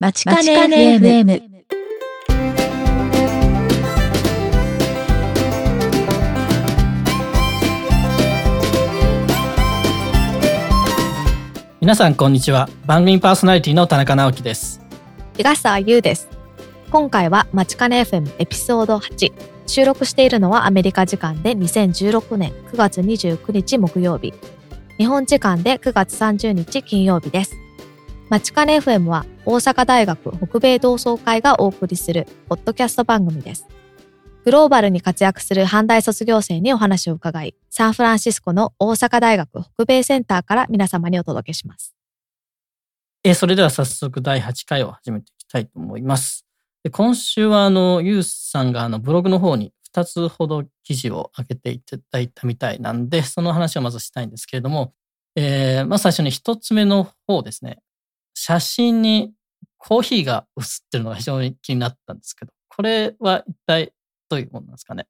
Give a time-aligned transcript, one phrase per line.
[0.00, 1.42] まちかね FM。
[11.80, 14.80] 皆さんこんにちは番組パーソナリティの田中直樹です
[15.36, 16.28] 東沢優です。
[16.92, 19.32] 今回はマチカネ FM エピソード8。
[19.66, 24.32] 収録しているのはアメリカ時間で2016年9月29日木曜日。
[24.96, 27.56] 日本時間で9月30日金曜日です。
[28.30, 33.66] マチカネ FM は大阪大学北米同窓会がお送りするポッドキャスト番組です。
[34.44, 41.98] グローバルに活躍する阪大卒業生にお話を伺い、サンフランシスコの大阪大学北米センターから皆様にお届けします。
[43.24, 46.46] えそれでは早速第8回を始めていきたいと思います
[46.84, 54.94] で今週はあのユースさんがあのブログの方に2つほど記事を上げていただいたみたいなんでその話をまずしたいんですけれども、
[55.34, 57.80] えーまあ最初に1つ目の方ですね
[58.40, 59.32] 写真に
[59.78, 63.92] コーヒーが写ってるのが非常に気になったんですけどこれは一体
[64.28, 65.06] どういうものなんですかね？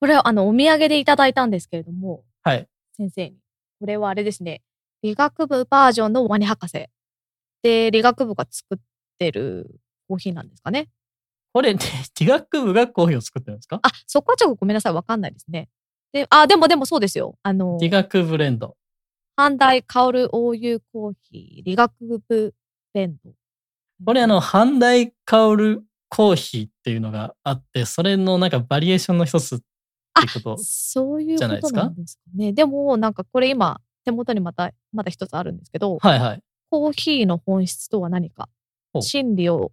[0.00, 3.36] これはあのお土産でいただいたんですけれども、はい先生に。
[3.80, 4.62] これはあれですね。
[5.02, 6.86] 理学部バージョンのワニ博士。
[7.62, 8.78] で、理学部が作っ
[9.18, 10.88] てるコーヒーなんですかね。
[11.52, 11.74] これ、
[12.18, 13.78] 理学部がコーヒーを作ってるんですか？
[13.82, 14.92] あ、そこはちょっとごめんなさい。
[14.94, 15.68] わかんないですね。
[16.12, 17.36] で、あ、でもでもそうですよ。
[17.42, 18.76] あの、理学ブレンド
[19.38, 21.92] 阪大香る OU コーヒー、理学
[22.28, 22.54] 部
[22.92, 23.30] ベンド。
[24.04, 30.62] これあの、阪大香るコーヒーっていうのがあって、それのなんかバリエーションの一つっていうこと。
[30.62, 32.22] そういうじゃないですかことなんですか？
[32.34, 32.52] ね。
[32.52, 36.42] でも、なんかこれ今、手元にまた、まだ一つあるんですけど、はいはい。
[36.72, 38.48] コーヒーの本質とは何か
[39.00, 39.72] 真理を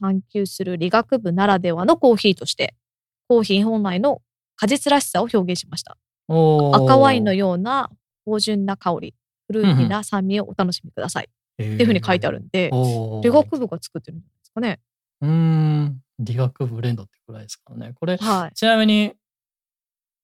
[0.00, 2.76] 探求する理学部ならではのコーヒーとして
[3.26, 4.22] コーヒー本来の
[4.54, 5.96] 果実らしさを表現しました
[6.28, 7.90] 赤ワインのような
[8.24, 9.14] 芳醇な香り
[9.48, 11.28] フルーティーな酸味をお楽しみください、
[11.60, 14.78] っていうふうに書いてあるんで、おー理学部が作ってるんですかね
[15.20, 16.00] うーん。
[16.20, 17.92] 理学ブレンドってくらいですからね。
[17.94, 19.12] これ、はいちなみに、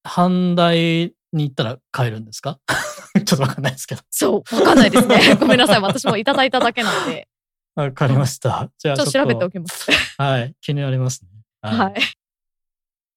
[0.06, 2.60] 阪大に行ったら買えるんですか？
[3.14, 4.02] ちょっとわかんないですけど。
[4.10, 7.28] そうわかんないですね ごめんなさい私もいただいただけなんで
[7.74, 8.70] わかりました。
[8.78, 10.54] じゃあちょっと調べておきますはい。
[10.60, 11.28] 気になりますね。
[11.62, 11.94] はい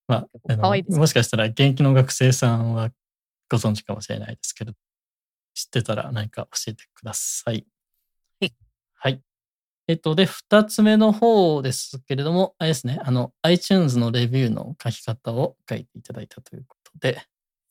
[0.07, 2.91] まあ、あのいですもしかしたら現役の学生さんは
[3.49, 4.71] ご存知かもしれないですけど、
[5.53, 7.53] 知ってたら何か教えてください。
[7.55, 7.65] はい。
[9.87, 9.93] はい。
[9.93, 17.21] えっと、で、二つ目の方ですけれども、あれですね、あの、iTunes のレビューの書き方を書いていただいたということで、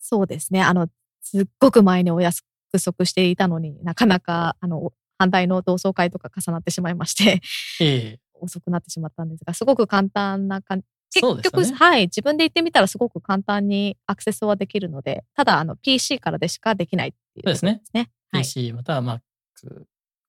[0.07, 0.87] そうですねあの
[1.21, 7.41] すっごく前にお約束していたのになかなかあの反対の同窓会とか重なってしまいまして
[7.81, 10.85] ええ 遅くなってしまったんですが、すごく簡単な感じ。
[11.11, 11.73] 結局、よね。
[11.75, 18.11] はい、自分で言ってみたらすごく簡単にアクセスはできるので、ただ、あの、PC からでしかできないっていうそうですねところですね。
[18.33, 18.43] はい。
[18.43, 19.21] PC または
[19.65, 19.85] Mac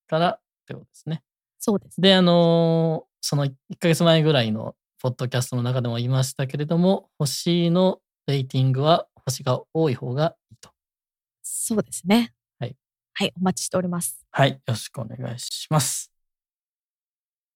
[0.08, 1.22] からってことですね。
[1.60, 2.00] そうです。
[2.00, 10.70] で、あのーその1ヶ月前ぐらいのポッドキャストの中でも言いましたけれども、星のレーティングは星が多い方がいいと。
[11.44, 12.34] そうですね。
[12.58, 12.76] はい。
[13.14, 14.26] はい、お待ちしております。
[14.32, 14.52] はい。
[14.52, 16.12] よろしくお願いします。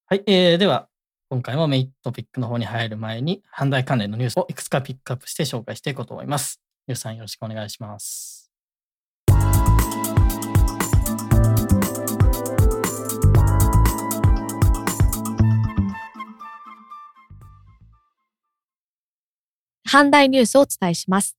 [0.08, 0.24] はい。
[0.28, 0.90] えー、では、
[1.30, 6.60] 今回もメイントピックの方に入る前に、阪大関連のニュースをいくつかピックアップして紹介していこうと思います。
[6.88, 8.51] ゆうさんよろしくお願いします。
[19.92, 21.36] 阪大ニュースをお伝えします。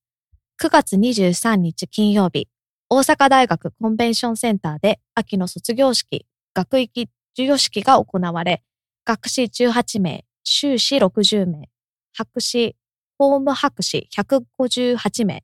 [0.61, 2.49] 9月23日金曜日、
[2.87, 8.61] 大阪大学コンベンションセンターで秋の卒業式、学域授与式が行われ、
[9.05, 11.67] 学士18名、修士60名、
[12.15, 12.75] 博士、
[13.17, 15.43] 法務博士158名、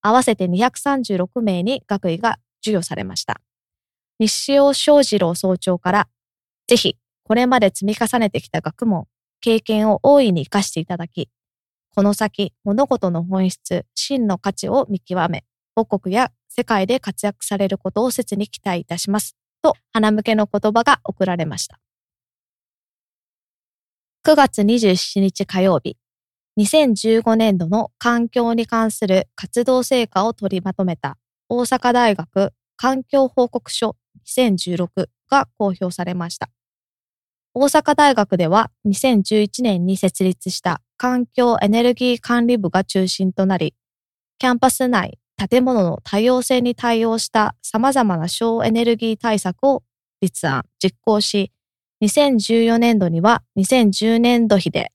[0.00, 3.42] 合わせて236名に学位が授与されました。
[4.18, 6.08] 西尾正次郎総長から、
[6.68, 9.04] ぜひ、これまで積み重ねてきた学問、
[9.42, 11.28] 経験を大いに活かしていただき、
[11.96, 19.34] この先、物事の本質、真の価値を見極め、母国や世界で活躍されることを切に期待いたします。
[19.62, 21.80] と、花向けの言葉が送られました。
[24.26, 25.96] 9月27日火曜日、
[26.60, 31.16] 2015年度の環境に関する活動成果を取りまとめた
[31.48, 33.96] 大阪大学環境報告書
[34.38, 36.50] 2016が公表されました。
[37.54, 43.74] 大阪大学では2011年に設立した環境エネルギー管理部が中心となり、
[44.38, 49.82] キャンパス内、建物の多様性に対応した様々な省エネルギー対策を
[50.20, 51.52] 立案、実行し、
[52.02, 54.92] 2014年度には2010年度比で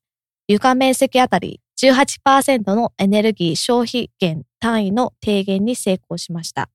[0.47, 6.69] 床面積あたり18%のエネルギー消費減単位の低減に成功しました。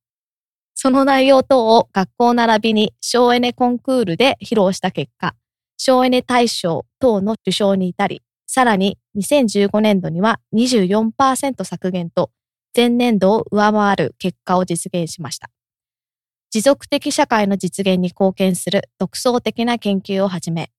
[0.75, 5.35] その内容等を学校並びに省エネコンクールで披露した結果、
[5.77, 12.31] 省エネ大賞等の受賞に至り、さらに2015年度には24%削減と
[12.75, 15.51] 前年度を上回る結果を実現しました。
[16.51, 20.71] 持続的社会の実現に貢献する独創的な研究をはじめ、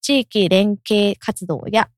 [0.00, 1.90] 地域連携活動や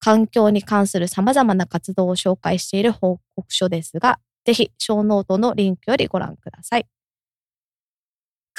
[0.00, 6.86] 環境に関する様々な活動を紹介している報告書ですが、ぜひ、小ノートのリンクよりご覧ください。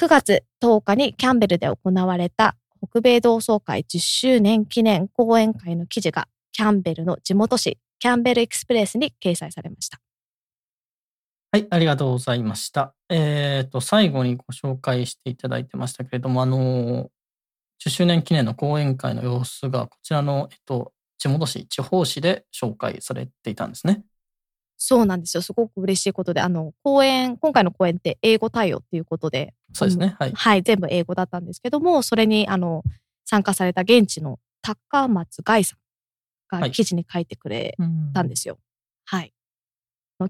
[0.00, 10.00] 9月10日にキャンベルで行われた北米同窓会10周年記念講演会の記事がキャンベルの地元紙キャンベルエクスプレスに掲載されました。
[11.50, 12.94] はい、ありがとうございました。
[13.08, 17.10] えっ、ー、と、最後にご紹介していただいてましたけれども、あの、
[17.84, 24.04] 10周年記念の講演会の様子が、こちらの、えっと、地元紙、地方紙で紹介されていたんですね。
[24.78, 25.42] そうなんですよ。
[25.42, 30.14] すごく嬉しいことで、あの、講演、今回の講演って英語対応っていうことで、そうですね。
[30.18, 30.32] はい。
[30.32, 32.84] はい、全部英語だったんですけども、それに、あの、
[33.24, 35.76] 参加された現地の高松凱さ
[36.56, 37.76] んが記事に書いてくれ
[38.14, 38.58] たんですよ。
[39.04, 39.34] はい。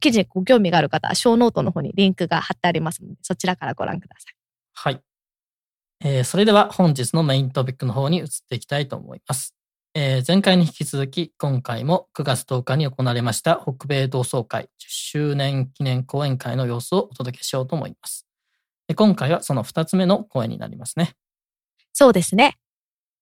[0.00, 4.34] 記事にご興味がある方は、小ノートの方にリンクが貼ってありますので、そちらからご覧ください。
[4.72, 5.02] はい。
[6.00, 9.54] えー、それでは本日のメイントピックの方に移っていきたいと思います。
[10.00, 18.24] えー、前回に引き続き、今回も9月10日に行われました北米同窓会10周年記念講演会の様子をお届けしようと思います。
[18.86, 21.16] で今回はその2つ目の講演になりますね。
[21.92, 22.58] そうですね。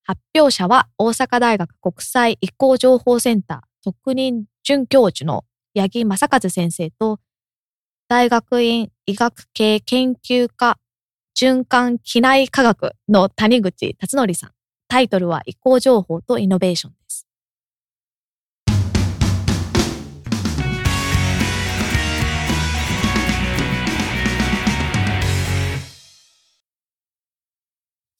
[0.03, 5.45] 発表者は大阪大学国際移行情報センター特任准教授の
[5.75, 7.19] 八木正和先生と、
[8.07, 10.77] 大学院医学系研究科
[11.35, 14.56] 循環機内科学の谷口達則さん。
[14.89, 17.27] タイトルは移行情報とイノベーションです。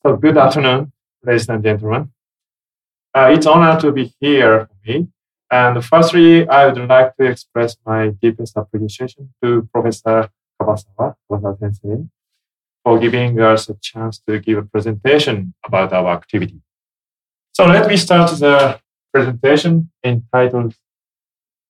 [0.04, 0.92] So good afternoon,
[1.26, 2.10] ladies and gentlemen.
[3.14, 5.08] Uh, it's honor to be here for me.
[5.50, 10.30] And firstly, I would like to express my deepest appreciation to Professor
[10.62, 12.08] Kawasawa, Kawasawa Sensei,
[12.88, 16.62] for giving us a chance to give a presentation about our activity.
[17.52, 18.80] So let me start the
[19.14, 20.74] presentation entitled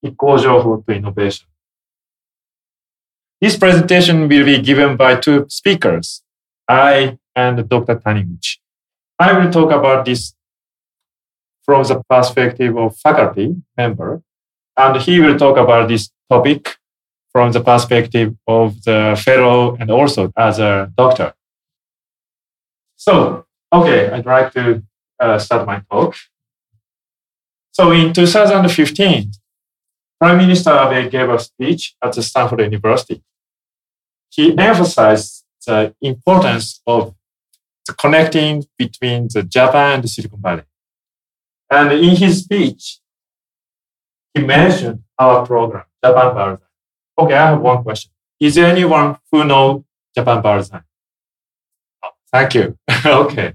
[0.05, 1.47] Ikkojoho to Innovation.
[3.41, 6.21] This presentation will be given by two speakers,
[6.67, 7.95] I and Dr.
[7.95, 8.59] Taniguchi.
[9.17, 10.35] I will talk about this
[11.63, 14.21] from the perspective of faculty member,
[14.77, 16.76] and he will talk about this topic
[17.37, 21.35] from the perspective of the fellow and also as a doctor.
[22.95, 24.81] So, okay, I'd like to
[25.19, 26.15] uh, start my talk.
[27.73, 29.31] So in 2015,
[30.19, 33.21] Prime Minister Abe gave a speech at the Stanford University.
[34.31, 37.13] He emphasized the importance of
[37.85, 40.63] the connecting between the Japan and the Silicon Valley.
[41.69, 42.97] And in his speech,
[44.33, 46.66] he mentioned our program, Japan Biodesign.
[47.19, 48.11] Okay, I have one question.
[48.39, 49.83] Is there anyone who knows
[50.15, 50.83] Japan Biodesign?
[52.03, 52.77] Oh, thank you.
[53.05, 53.53] okay.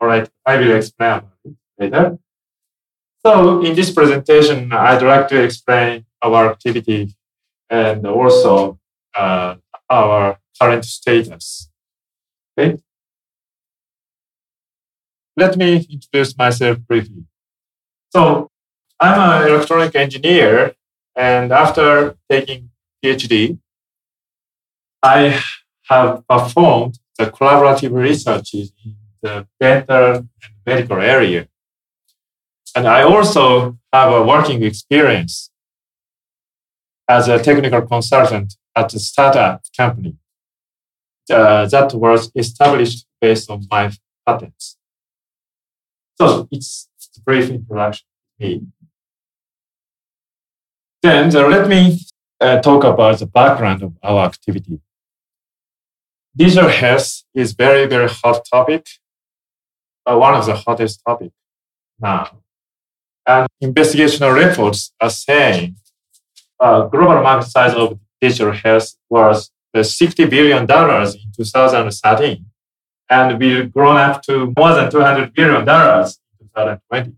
[0.00, 0.28] All right.
[0.44, 1.22] I will explain
[1.78, 2.18] later.
[3.24, 7.16] So in this presentation, I'd like to explain our activity
[7.68, 8.78] and also
[9.14, 9.56] uh,
[9.88, 11.70] our current status.
[12.58, 12.78] Okay.
[15.36, 17.24] Let me introduce myself briefly.
[18.10, 18.50] So
[18.98, 20.74] I'm an electronic engineer,
[21.16, 22.69] and after taking
[23.02, 23.58] PhD,
[25.02, 25.40] I
[25.88, 30.28] have performed the collaborative research in the dental and
[30.66, 31.48] medical area.
[32.76, 35.50] And I also have a working experience
[37.08, 40.16] as a technical consultant at a startup company
[41.30, 43.90] uh, that was established based on my
[44.26, 44.76] patents.
[46.16, 48.06] So it's a brief introduction
[48.40, 48.62] to me.
[51.02, 51.98] Then uh, let me
[52.40, 54.80] uh, talk about the background of our activity.
[56.34, 58.86] Digital health is very, very hot topic,
[60.06, 61.32] uh, one of the hottest topic
[62.00, 62.38] now.
[63.26, 65.76] And investigational reports are saying
[66.58, 72.46] uh, global market size of digital health was the $60 billion in 2013
[73.08, 77.12] and will grown up to more than $200 billion in 2020.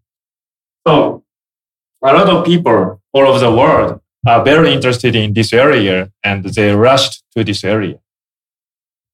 [0.86, 1.24] So
[2.02, 6.44] a lot of people all over the world are very interested in this area and
[6.44, 7.98] they rushed to this area.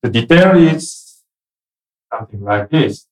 [0.02, 1.22] The detail is
[2.12, 3.06] something like this.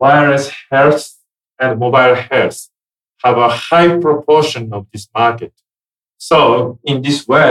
[0.00, 1.18] Wireless health
[1.58, 2.68] and mobile health
[3.22, 5.52] have a high proportion of this market.
[6.18, 7.50] So in this way,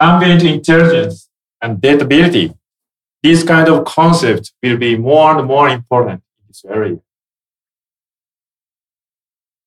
[0.00, 1.28] ambient intelligence
[1.60, 2.56] and datability,
[3.22, 6.98] these kind of concepts will be more and more important in this area.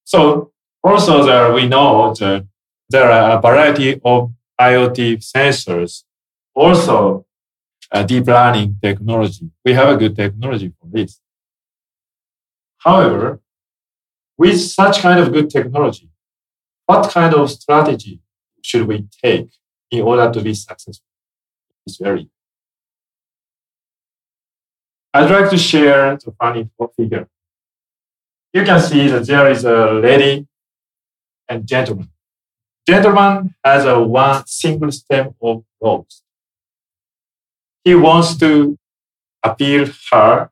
[0.03, 0.51] So
[0.83, 2.47] also there we know that
[2.91, 6.03] there are a variety of IoT sensors,
[6.53, 7.25] also
[8.05, 9.49] deep learning technology.
[9.65, 11.19] We have a good technology for this.
[12.77, 13.41] However,
[14.37, 16.09] with such kind of good technology,
[16.85, 18.19] what kind of strategy
[18.61, 19.49] should we take
[19.89, 21.05] in order to be successful
[21.85, 22.29] It's very.
[25.13, 27.27] I'd like to share the funny figure.
[28.53, 30.47] You can see that there is a lady
[31.49, 32.09] and gentleman.
[32.87, 36.23] Gentleman has a one single stem of rose.
[37.83, 38.77] He wants to
[39.43, 40.51] appeal her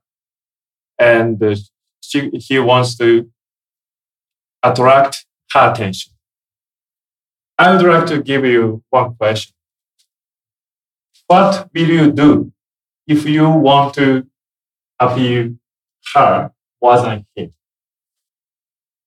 [0.98, 1.56] and uh,
[2.02, 3.30] she, he wants to
[4.64, 6.14] attract her attention.
[7.58, 9.54] I would like to give you one question.
[11.28, 12.52] What will you do
[13.08, 14.28] if you want to
[15.00, 15.56] appeal
[16.14, 17.54] her than him?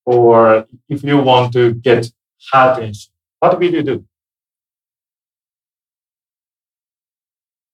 [0.05, 2.11] Or if you want to get
[2.53, 3.12] her attention,
[3.43, 4.05] what will you do?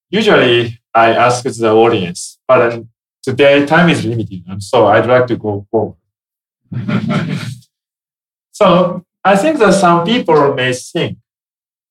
[0.08, 2.88] Usually I ask the audience, but um,
[3.22, 5.98] today time is limited, and so I'd like to go forward.
[8.50, 11.18] so I think that some people may think,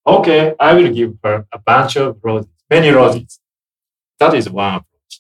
[0.08, 3.40] okay, I will give her a bunch of roses, many roses.
[4.20, 5.14] That is one approach.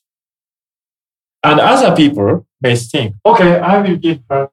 [1.44, 4.50] And other people may think, okay, I will give her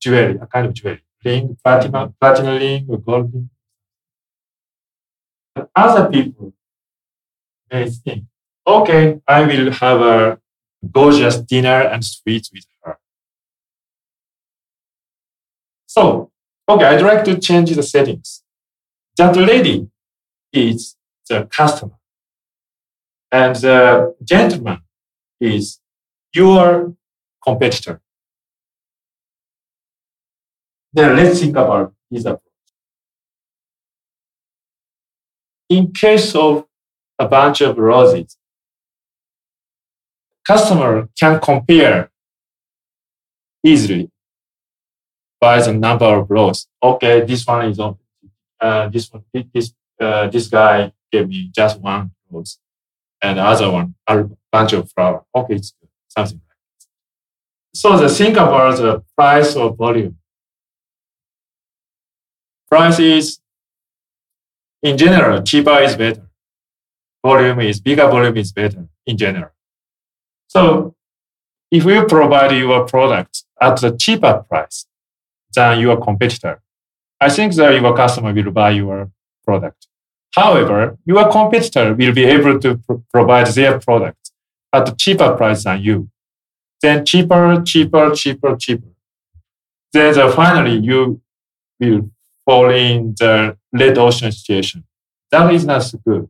[0.00, 3.48] jewelry, a kind of jewelry, ring, platinum, platinum ring, or gold.
[5.56, 6.52] And other people
[7.72, 8.24] may think,
[8.66, 10.40] okay, I will have a
[10.90, 12.98] gorgeous dinner and sweets with her.
[15.86, 16.30] So,
[16.68, 18.42] okay, I'd like to change the settings.
[19.16, 19.88] That lady
[20.52, 20.96] is
[21.28, 21.98] the customer.
[23.30, 24.80] And the gentleman
[25.40, 25.80] is
[26.34, 26.94] your
[27.42, 28.00] competitor.
[30.94, 32.40] Then let's think about his approach.
[35.68, 36.66] In case of
[37.18, 38.36] a bunch of roses,
[40.46, 42.10] customer can compare
[43.64, 44.10] easily
[45.40, 46.66] by the number of rows.
[46.82, 47.98] Okay, this one is on,
[48.60, 52.58] uh, this one, this, uh, this guy gave me just one rose
[53.20, 55.24] and the other one, a bunch of flower.
[55.34, 55.74] Okay, it's.
[56.16, 56.86] Something like that.
[57.74, 60.16] So the think about the price or volume.
[62.74, 63.38] Price is,
[64.82, 66.28] in general, cheaper is better.
[67.24, 69.52] Volume is, bigger volume is better in general.
[70.48, 70.96] So
[71.70, 74.86] if you provide your product at a cheaper price
[75.54, 76.62] than your competitor,
[77.20, 79.08] I think that your customer will buy your
[79.44, 79.86] product.
[80.34, 84.32] However, your competitor will be able to pr- provide their product
[84.72, 86.08] at a cheaper price than you.
[86.82, 88.90] Then cheaper, cheaper, cheaper, cheaper.
[89.92, 91.20] Then finally you
[91.78, 92.10] will
[92.44, 94.84] fall in the red ocean situation.
[95.30, 96.28] That is not so good.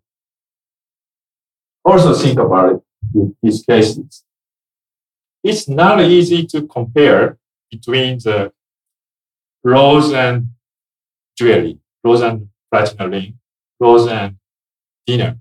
[1.84, 2.80] Also think about it
[3.14, 4.24] in these cases.
[5.42, 7.38] It's not easy to compare
[7.70, 8.52] between the
[9.62, 10.50] rose and
[11.36, 13.38] jewelry, rose and platinum ring,
[13.78, 14.36] rose and
[15.06, 15.38] dinner.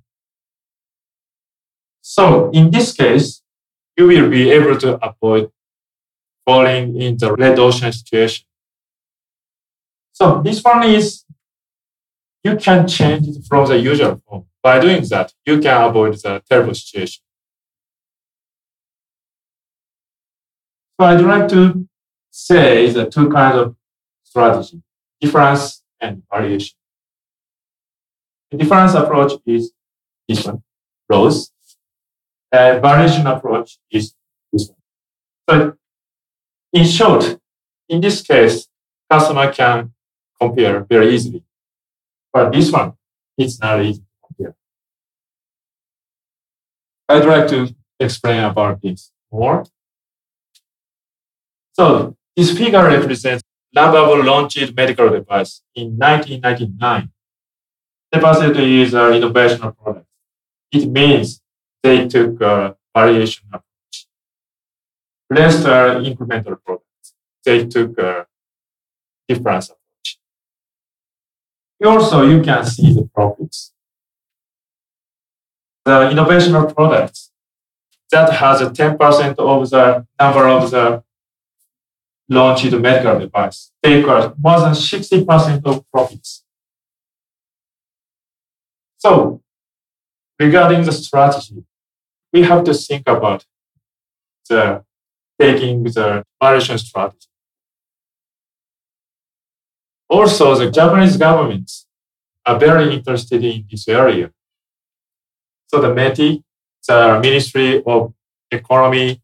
[2.02, 3.42] So in this case,
[3.98, 5.52] you will be able to avoid
[6.46, 8.46] falling in the red ocean situation.
[10.14, 11.26] So this one is,
[12.44, 14.46] you can change it from the usual form.
[14.62, 17.24] By doing that, you can avoid the terrible situation.
[21.00, 21.88] So I'd like to
[22.30, 23.76] say the two kinds of
[24.24, 24.82] strategy,
[25.20, 26.78] difference and variation.
[28.52, 29.74] The difference approach is
[30.28, 30.62] this one,
[31.10, 31.52] rose.
[32.52, 34.14] The variation approach is
[34.52, 34.78] this one.
[35.50, 35.78] So
[36.72, 37.40] in short,
[37.90, 38.68] in this case,
[39.10, 39.92] customer can
[40.44, 41.44] compare very easily.
[42.32, 42.94] But this one,
[43.38, 44.02] it's not easy.
[44.02, 44.56] to compare.
[47.10, 49.66] I'd like to explain about this more.
[51.74, 53.44] So this figure represents
[53.76, 57.10] of launched medical device in 1999.
[58.12, 60.06] Capacity is an innovation product.
[60.72, 61.42] It means
[61.82, 64.08] they took a variation approach.
[65.30, 67.14] Rest are uh, incremental products.
[67.44, 68.28] They took a
[69.28, 69.83] difference approach.
[71.84, 73.74] Also, you can see the profits
[75.86, 77.32] the innovation products
[78.12, 81.04] that has a 10% of the number of the
[82.30, 86.44] launched medical device take more than 60% of profits.
[88.98, 89.42] So
[90.40, 91.66] regarding the strategy,
[92.32, 93.46] we have to think about
[94.50, 94.84] the
[95.40, 97.28] taking the variation strategy.
[100.14, 101.88] Also, the Japanese governments
[102.46, 104.30] are very interested in this area.
[105.70, 106.44] So the METI,
[106.88, 108.14] the Ministry of
[108.52, 109.24] Economy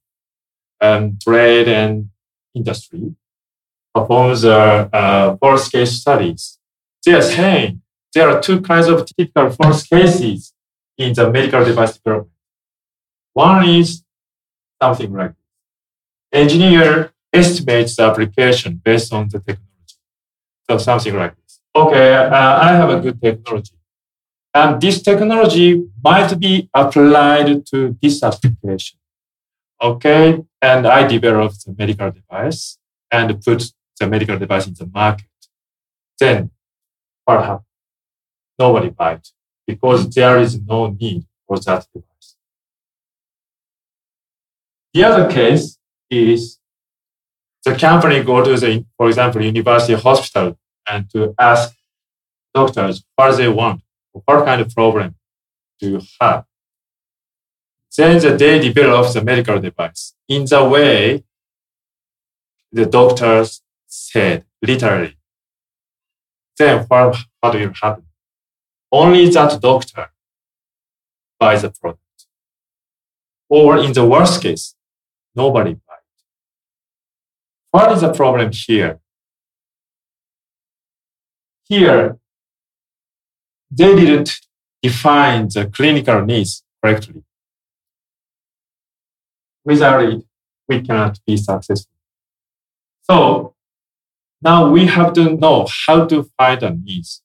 [0.81, 2.09] and Trade and
[2.55, 3.13] Industry,
[3.93, 6.57] performs uh, uh, force case studies.
[7.05, 7.83] They are saying
[8.15, 10.53] there are two kinds of typical force cases
[10.97, 12.33] in the medical device development.
[13.33, 14.03] One is
[14.81, 16.41] something like this.
[16.41, 19.68] Engineer estimates the application based on the technology.
[20.69, 21.59] So something like this.
[21.75, 23.73] Okay, uh, I have a good technology.
[24.53, 28.99] And this technology might be applied to this application.
[29.81, 32.77] Okay, and I developed the medical device
[33.11, 33.63] and put
[33.99, 35.25] the medical device in the market.
[36.19, 36.51] Then
[37.25, 37.65] what happens?
[38.59, 39.33] Nobody buys
[39.65, 42.35] because there is no need for that device.
[44.93, 45.79] The other case
[46.11, 46.58] is
[47.65, 51.75] the company go to the, for example, university hospital and to ask
[52.53, 55.15] doctors what they want, what kind of problem
[55.79, 56.45] do you have.
[57.95, 61.23] Then the, they develop the medical device in the way
[62.71, 65.17] the doctors said, literally.
[66.57, 68.05] Then what, what will happen?
[68.91, 70.11] Only that doctor
[71.39, 72.01] buys the product.
[73.49, 74.75] Or in the worst case,
[75.35, 75.77] nobody.
[77.71, 78.99] What is the problem here?
[81.67, 82.17] Here,
[83.69, 84.39] they didn't
[84.81, 87.23] define the clinical needs correctly.
[89.63, 90.23] Without it,
[90.67, 91.91] we cannot be successful.
[93.03, 93.53] So
[94.41, 97.21] now we have to know how to find the needs.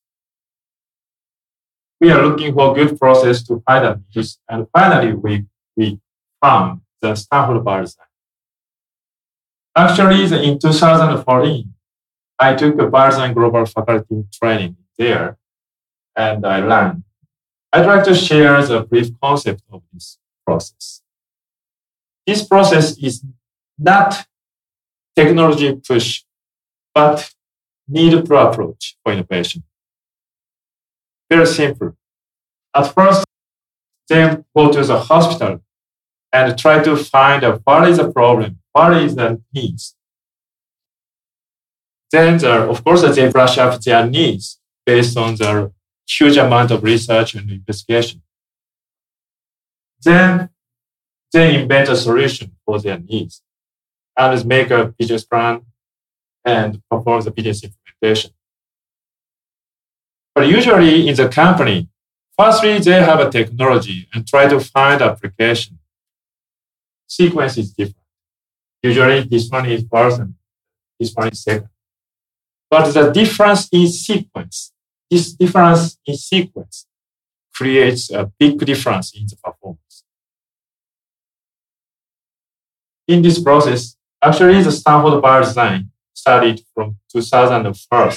[2.01, 4.39] We are looking for a good process to find the needs.
[4.49, 5.47] And finally, we,
[5.77, 6.01] we
[6.43, 8.04] found the Stanford Biodesign.
[9.77, 11.75] Actually, in 2014,
[12.39, 15.37] I took a Biodesign Global Faculty training there
[16.17, 17.03] and I learned.
[17.73, 21.03] I'd like to share the brief concept of this process.
[22.25, 23.25] This process is
[23.77, 24.27] not
[25.17, 26.23] technology push,
[26.95, 27.33] but
[27.89, 29.65] need pro approach for innovation.
[31.29, 31.97] Very simple.
[32.75, 33.25] At first,
[34.09, 35.61] then go to the hospital
[36.33, 39.95] and try to find out what is the problem what is the needs?
[42.11, 45.73] Then, the, of course, they brush up their needs based on the
[46.07, 48.21] huge amount of research and investigation.
[50.03, 50.51] Then
[51.33, 53.43] they invent a solution for their needs
[54.19, 55.63] and make a business plan
[56.45, 58.33] and perform the business implementation.
[60.35, 61.89] But usually in the company,
[62.37, 65.79] firstly, they have a technology and try to find application.
[67.07, 68.04] Sequence is different.
[68.85, 70.35] Usually this one is first and
[71.01, 71.71] this one is second.
[72.69, 74.73] But the difference in sequence,
[75.11, 76.87] this difference in sequence
[77.55, 80.05] creates a big difference in the performance.
[83.09, 88.13] In this process, actually the Stanford Biodesign started from 2001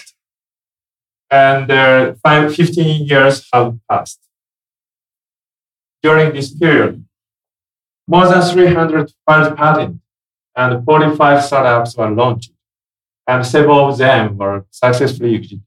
[1.32, 4.20] and uh, five, 15 years have passed.
[6.04, 7.06] During this period,
[8.06, 10.00] more than 300 filed patents
[10.58, 12.52] and 45 startups were launched,
[13.28, 15.62] and several of them were successfully exited.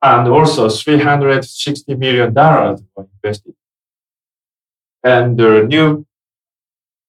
[0.00, 3.54] And also $360 million were invested.
[5.02, 6.06] And there new,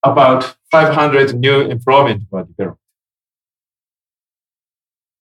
[0.01, 2.79] about 500 new employment were developed.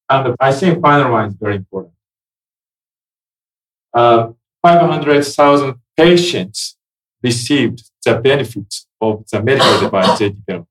[0.09, 1.95] And I think final one is very important.
[3.93, 6.77] Uh, 500,000 patients
[7.23, 10.69] received the benefits of the medical device they developed.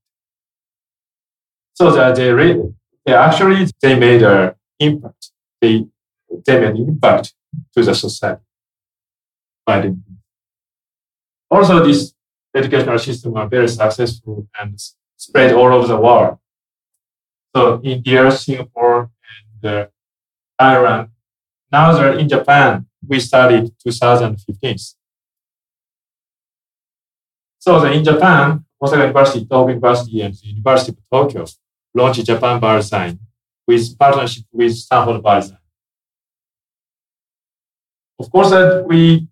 [1.73, 2.62] So that they, re-
[3.05, 5.31] they actually they made an impact.
[5.62, 5.86] They
[6.45, 7.33] they made an impact
[7.75, 8.41] to the society.
[9.65, 9.93] By
[11.53, 12.13] also, this
[12.55, 14.79] educational system are very successful and
[15.17, 16.39] spread all over the world.
[17.55, 19.12] So India, Singapore,
[19.62, 19.88] and uh,
[20.57, 21.09] Ireland.
[21.71, 22.88] Now they're in Japan.
[23.07, 24.77] We started 2015.
[27.59, 31.45] So in Japan, Osaka University, Tohoku University, and the University of Tokyo
[31.93, 33.19] launch Japan Biodesign
[33.67, 35.58] with partnership with Stanford Biodesign.
[38.19, 38.53] Of course,
[38.86, 39.27] we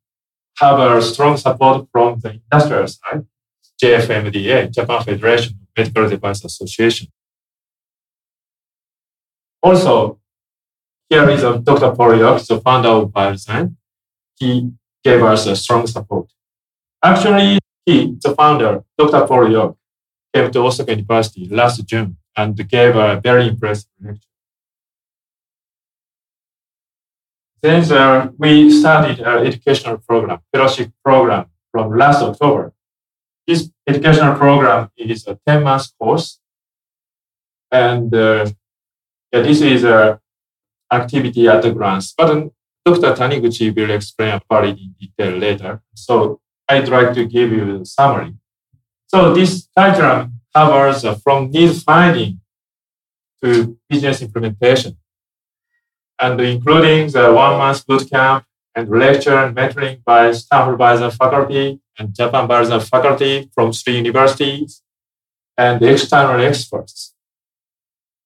[0.58, 3.26] have a strong support from the industrial side,
[3.82, 7.08] JFMDA, Japan Federation of Medical Device Association.
[9.64, 10.20] Also,
[11.10, 11.92] here is Dr.
[11.96, 13.76] Paul Yock, the founder of Biodesign.
[14.38, 14.72] He
[15.04, 16.32] gave us a strong support.
[17.04, 19.26] Actually, he, the founder, Dr.
[19.28, 19.76] Paul Yock,
[20.34, 24.28] came to Osaka University last June and gave a very impressive lecture.
[27.62, 32.74] Then uh, we started an educational program, fellowship program from last October.
[33.46, 36.40] This educational program is a 10 month course.
[37.72, 38.50] And uh,
[39.32, 40.20] yeah, this is a
[40.92, 42.52] activity at a glance, but um,
[42.84, 43.14] Dr.
[43.14, 45.82] Taniguchi will explain about it in detail later.
[45.94, 48.34] So I'd like to give you a summary.
[49.08, 52.40] So this diagram covers from need finding
[53.44, 54.98] to business implementation
[56.22, 61.80] and including the one month boot camp and lecture and mentoring by Stanford Biodesign faculty
[61.98, 64.82] and Japan Biodesign faculty from three universities
[65.58, 67.14] and external experts.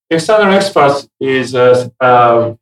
[0.10, 2.54] External experts is uh, uh,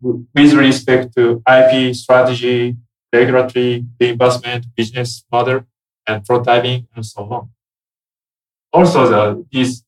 [0.00, 2.76] with respect to IP strategy,
[3.12, 5.64] regulatory, reimbursement, business model,
[6.06, 7.48] and prototyping, and so on.
[8.72, 9.84] Also, the, these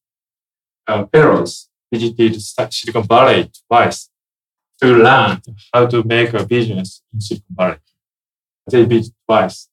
[0.87, 4.11] uh, fellows visited Silicon Valley twice
[4.81, 5.41] to learn
[5.73, 7.79] how to make a business in Silicon Valley.
[8.71, 9.69] They visited twice.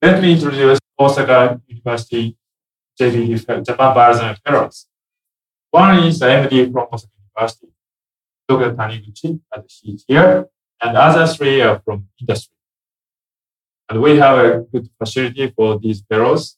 [0.00, 2.36] Let me introduce Osaka University
[2.98, 4.86] JBD Japan Biodesign Fellows.
[5.70, 7.68] One is the MD from Osaka University,
[8.48, 8.72] Dr.
[8.74, 10.48] Taniguchi, as he is here,
[10.80, 12.54] and other three are from industry.
[13.88, 16.56] And we have a good facility for these fellows.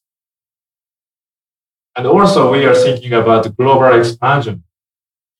[1.98, 4.62] And also we are thinking about global expansion.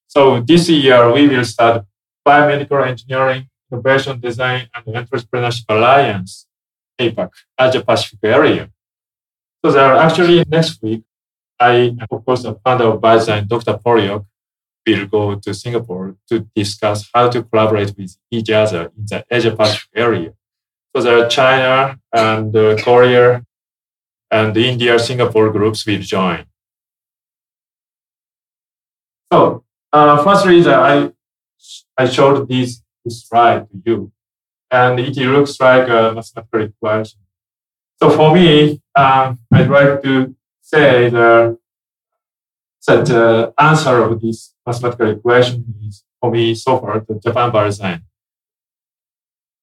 [0.09, 1.85] So this year we will start
[2.27, 6.49] biomedical engineering, innovation design, and entrepreneurship alliance,
[6.99, 8.68] APAC, Asia Pacific area.
[9.64, 11.05] So there are actually next week,
[11.61, 13.79] I, of course, the founder of Biodesign, Dr.
[13.79, 14.27] Paul Yock,
[14.85, 19.55] will go to Singapore to discuss how to collaborate with each other in the Asia
[19.55, 20.33] Pacific area.
[20.97, 23.44] So there are China and uh, Korea
[24.29, 26.48] and India, Singapore groups will join.
[29.33, 31.12] So uh, firstly, I
[31.97, 34.12] I showed this, slide to you,
[34.71, 37.21] and it looks like a mathematical equation.
[38.01, 41.59] So for me, um, I'd like to say that
[42.87, 48.03] that the answer of this mathematical equation is for me so far the Japan Biodesign.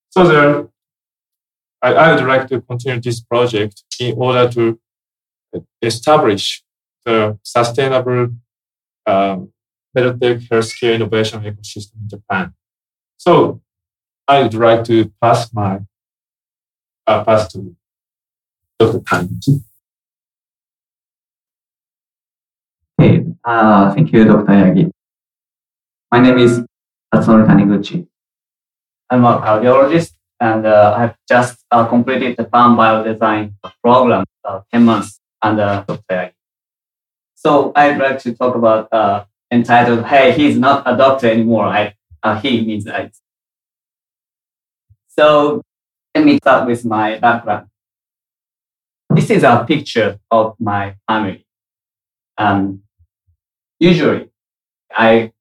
[0.10, 0.68] So there,
[1.82, 4.80] I, I would like to continue this project in order to
[5.82, 6.64] establish
[7.06, 8.30] the sustainable
[9.06, 9.52] um,
[9.96, 12.54] medtech healthcare innovation ecosystem in Japan.
[13.18, 13.62] So
[14.28, 15.80] I would like to pass my
[17.08, 17.76] uh, pass to
[18.80, 19.00] Dr.
[19.00, 19.64] Taniguchi.
[22.98, 24.52] Hey, uh, thank you, Dr.
[24.52, 24.92] Yagi.
[26.12, 26.64] My name is
[27.14, 28.08] Tatsunori Taniguchi.
[29.10, 33.54] I'm a cardiologist and uh, I've just uh, completed the farm biodesign
[33.84, 36.04] program, uh, 10 months under Dr.
[36.12, 36.32] Yagi.
[37.36, 41.66] So I'd like to talk about uh, entitled, Hey, he's not a doctor anymore.
[41.66, 43.12] I, uh, he means I.
[45.08, 45.62] So
[46.14, 47.68] let me start with my background.
[49.10, 51.46] This is a picture of my family.
[52.38, 52.82] Um,
[53.80, 54.30] usually,
[54.92, 55.32] I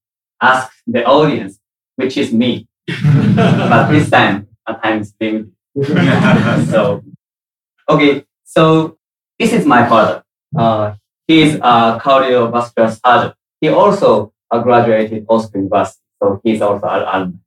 [0.40, 1.58] ask the audience,
[1.96, 5.52] which is me, but this time, at times limited.
[6.70, 7.02] so,
[7.88, 8.96] okay, so
[9.38, 10.22] this is my father.
[10.56, 10.94] Uh,
[11.26, 13.34] he is a cardiovascular surgeon.
[13.60, 17.38] He also uh, graduated Osaka University, so he's also an alumni.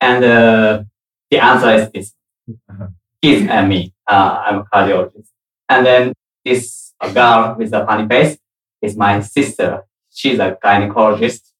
[0.00, 0.84] And uh,
[1.30, 2.14] the answer is this.
[3.22, 3.92] He's and me.
[4.06, 5.28] Uh, I'm a cardiologist.
[5.68, 8.38] And then this girl with a funny face
[8.80, 9.84] is my sister.
[10.10, 11.50] She's a gynecologist.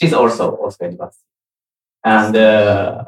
[0.00, 1.24] She's also Osaka University.
[2.02, 3.04] And uh,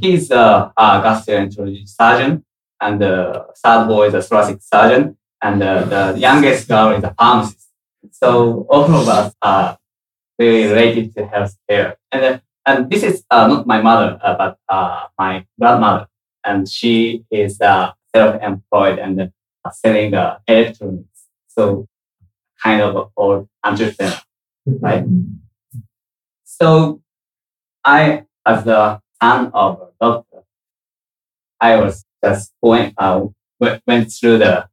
[0.00, 2.44] he's a, a gastroenterology surgeon.
[2.80, 5.16] And the third boy is a thoracic surgeon.
[5.40, 7.68] And uh, the youngest girl is a pharmacist.
[8.10, 9.78] So all of us are
[10.38, 11.96] very related to healthcare.
[12.10, 16.06] And, uh, and this is uh, not my mother, uh, but uh, my grandmother.
[16.44, 19.32] And she is uh, self-employed and
[19.64, 20.14] uh, selling
[20.46, 21.26] electronics.
[21.48, 21.86] So
[22.62, 24.20] kind of old entrepreneur,
[24.66, 25.04] right?
[26.44, 27.00] So
[27.84, 30.44] I, as the son of a doctor,
[31.60, 33.26] I was just going, uh,
[33.58, 34.68] went through the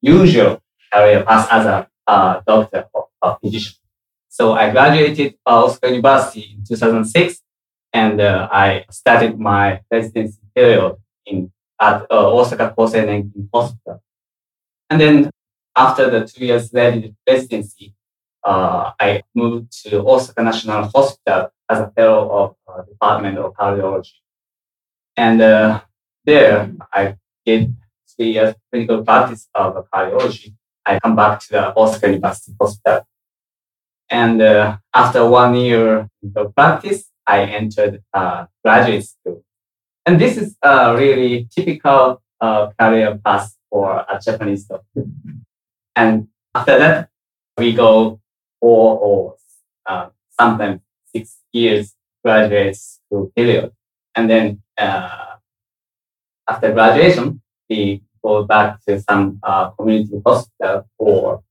[0.00, 0.60] usual
[0.92, 3.76] career path as a uh, doctor or a physician.
[4.28, 7.40] So I graduated Osaka University in 2006,
[7.92, 10.96] and uh, I started my residency period
[11.26, 14.02] in at uh, Osaka Kosei Nenkin Hospital.
[14.90, 15.30] And then
[15.76, 17.94] after the two years residency,
[18.44, 24.18] uh, I moved to Osaka National Hospital as a fellow of uh, Department of Cardiology.
[25.16, 25.80] And uh,
[26.24, 27.74] there I did
[28.14, 30.54] three years clinical practice of cardiology,
[30.86, 33.06] I come back to the Osaka University Hospital.
[34.08, 39.44] And uh, after one year of practice, I entered uh, graduate school.
[40.04, 45.04] And this is a really typical uh, career path for a Japanese doctor.
[45.94, 47.10] And after that,
[47.56, 48.20] we go
[48.60, 49.36] four or
[49.86, 50.80] uh, sometimes
[51.14, 53.72] six years graduate school period.
[54.14, 55.36] And then uh,
[56.48, 61.42] after graduation, we go back to some uh, community hospital or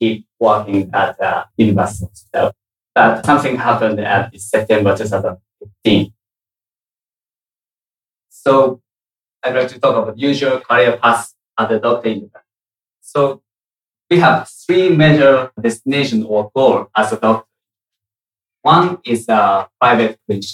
[0.00, 2.52] keep working at a university hospital.
[2.94, 6.12] But something happened at September 2015.
[8.28, 8.80] So
[9.42, 12.42] I'd like to talk about usual career path as a doctor in Japan.
[13.00, 13.42] So
[14.10, 17.46] we have three major destination or goal as a doctor.
[18.62, 20.44] One is a private clinic.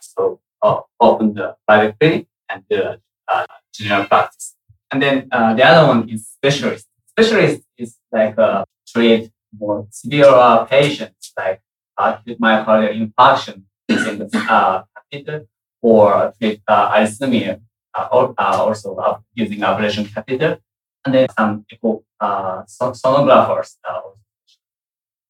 [0.00, 2.96] So uh, open the private clinic and do
[3.28, 4.54] uh, general practice.
[4.94, 6.86] And then uh, the other one is specialist.
[7.10, 9.28] Specialist is like uh, treat
[9.58, 11.60] more severe uh, patients like
[11.98, 15.46] acute myocardial infarction using the uh, catheter
[15.82, 17.60] or treat uh, arrhythmia
[17.92, 20.60] uh, or uh, also uh, using ablation catheter.
[21.04, 23.74] And then some echo uh, sonographers.
[23.82, 24.14] Uh,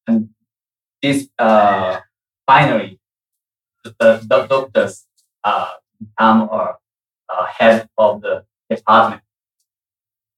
[0.05, 0.29] and
[1.01, 2.01] this uh,
[2.45, 2.99] finally,
[3.83, 5.07] the, the doctors
[5.43, 6.77] uh, become or
[7.33, 9.21] uh, head of the department,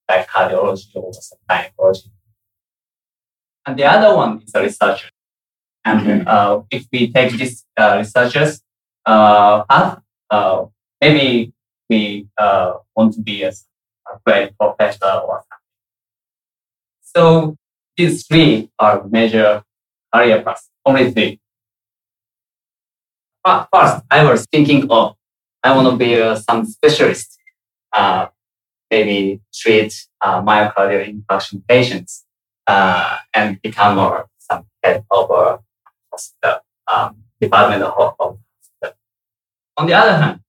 [0.10, 1.12] like cardiology or
[1.50, 2.12] gynecology.
[3.66, 5.10] And the other one is a researcher.
[5.84, 8.62] And uh, if we take this uh, researchers
[9.06, 10.66] uh, path, uh,
[11.02, 11.54] maybe
[11.90, 15.58] we uh, want to be a, a great professor or something.
[17.02, 17.58] So
[17.96, 19.64] these three are major
[20.14, 21.40] career paths, only three.
[23.46, 25.16] First, I was thinking of
[25.64, 27.40] I want to be uh, some specialist,
[27.92, 28.28] uh,
[28.90, 32.26] maybe treat uh, myocardial infarction patients
[32.68, 35.60] uh, and become or some head of a
[36.12, 38.40] hospital um, department of hospital.
[39.78, 40.40] On the other hand,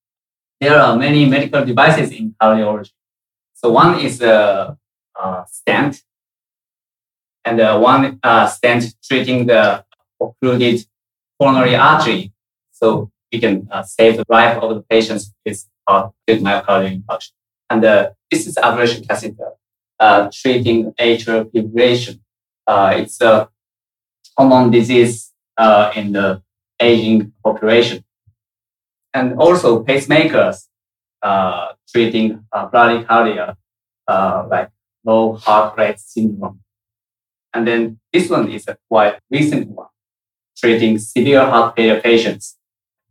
[0.61, 2.93] there are many medical devices in cardiology.
[3.55, 4.77] So one is a
[5.19, 6.03] uh, stent,
[7.45, 9.85] and uh, one stent treating the
[10.21, 10.85] occluded
[11.41, 12.33] coronary artery.
[12.73, 17.33] So we can uh, save the life of the patients with uh, myocardial infarction.
[17.71, 19.53] And uh, this is ablation catheter
[20.01, 22.21] uh, treating atrial fibrillation.
[22.67, 23.49] Uh, it's a
[24.37, 26.43] common disease uh, in the
[26.81, 28.05] aging population.
[29.13, 30.67] And also pacemakers
[31.23, 33.57] uh, treating uh, bradycardia,
[34.07, 34.71] uh, like
[35.05, 36.61] low heart rate syndrome.
[37.53, 39.89] And then this one is a quite recent one,
[40.57, 42.57] treating severe heart failure patients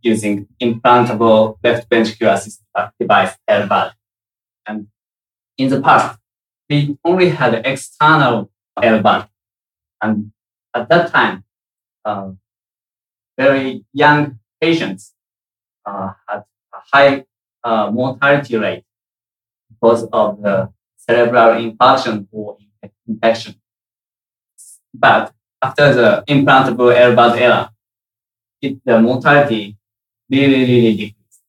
[0.01, 2.61] using implantable left ventricular assist
[2.99, 3.91] device LVAD.
[4.67, 4.87] And
[5.57, 6.19] in the past,
[6.69, 9.29] we only had external LVAD.
[10.01, 10.31] And
[10.75, 11.43] at that time,
[12.05, 12.31] uh,
[13.37, 15.13] very young patients
[15.85, 17.25] uh, had a high
[17.63, 18.83] uh, mortality rate
[19.69, 22.57] because of the cerebral infarction or
[23.07, 23.55] infection.
[24.93, 27.71] But after the implantable LVAD era,
[28.61, 29.77] it, the mortality
[30.29, 31.41] really, really decreased.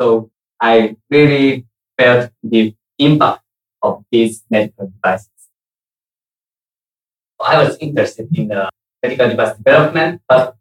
[0.00, 1.66] So I really
[1.98, 3.42] felt the impact
[3.82, 5.28] of these medical devices.
[7.40, 8.70] I was interested in the
[9.02, 10.56] medical device development, but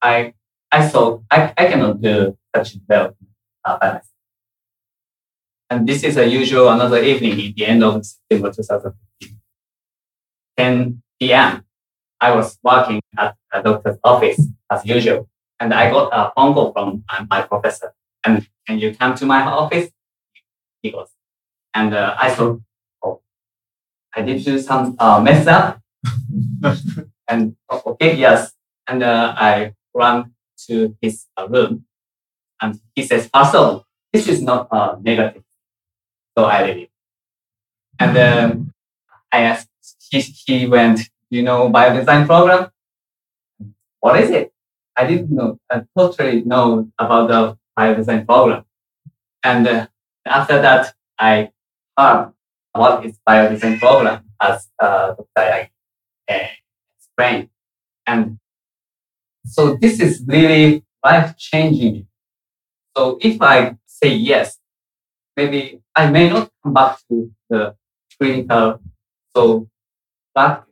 [0.00, 0.34] I
[0.70, 3.30] I saw I, I cannot do such development
[3.64, 4.06] uh, by myself.
[5.70, 9.40] And this is a usual another evening in the end of September 2015.
[10.56, 11.64] 10 p.m.
[12.20, 15.28] I was working at a doctor's office as usual.
[15.58, 17.94] And I got a phone call from uh, my professor.
[18.24, 19.90] And can you come to my office?
[20.82, 21.08] He goes.
[21.74, 22.60] And uh, I thought,
[23.02, 23.20] oh,
[24.14, 25.80] I did do some uh, mess up.
[27.28, 28.52] and oh, okay, yes.
[28.86, 30.34] And uh, I ran
[30.66, 31.84] to his uh, room.
[32.60, 35.42] And he says, all, this is not uh, negative.
[36.36, 36.88] So I leave.
[37.98, 38.72] And um,
[39.30, 39.68] I asked,
[40.10, 42.70] he, he went, you know, biodesign program?
[44.00, 44.52] What is it?
[44.96, 48.64] I didn't know, I totally know about the biodesign program.
[49.42, 49.86] And uh,
[50.26, 51.50] after that, I
[51.98, 52.32] heard
[52.72, 55.68] what is biodesign program as uh, Dr.
[56.28, 56.38] Uh,
[56.98, 57.48] explained.
[58.06, 58.38] And
[59.46, 62.06] so this is really life changing.
[62.96, 64.58] So if I say yes,
[65.36, 67.76] maybe I may not come back to the
[68.18, 68.80] clinical
[69.34, 69.68] so
[70.34, 70.68] practice.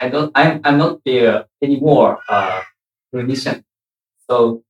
[0.00, 0.32] I don't.
[0.34, 2.18] I'm, I'm not there anymore.
[2.28, 2.62] Uh,
[3.14, 3.64] clinician.
[4.28, 4.64] So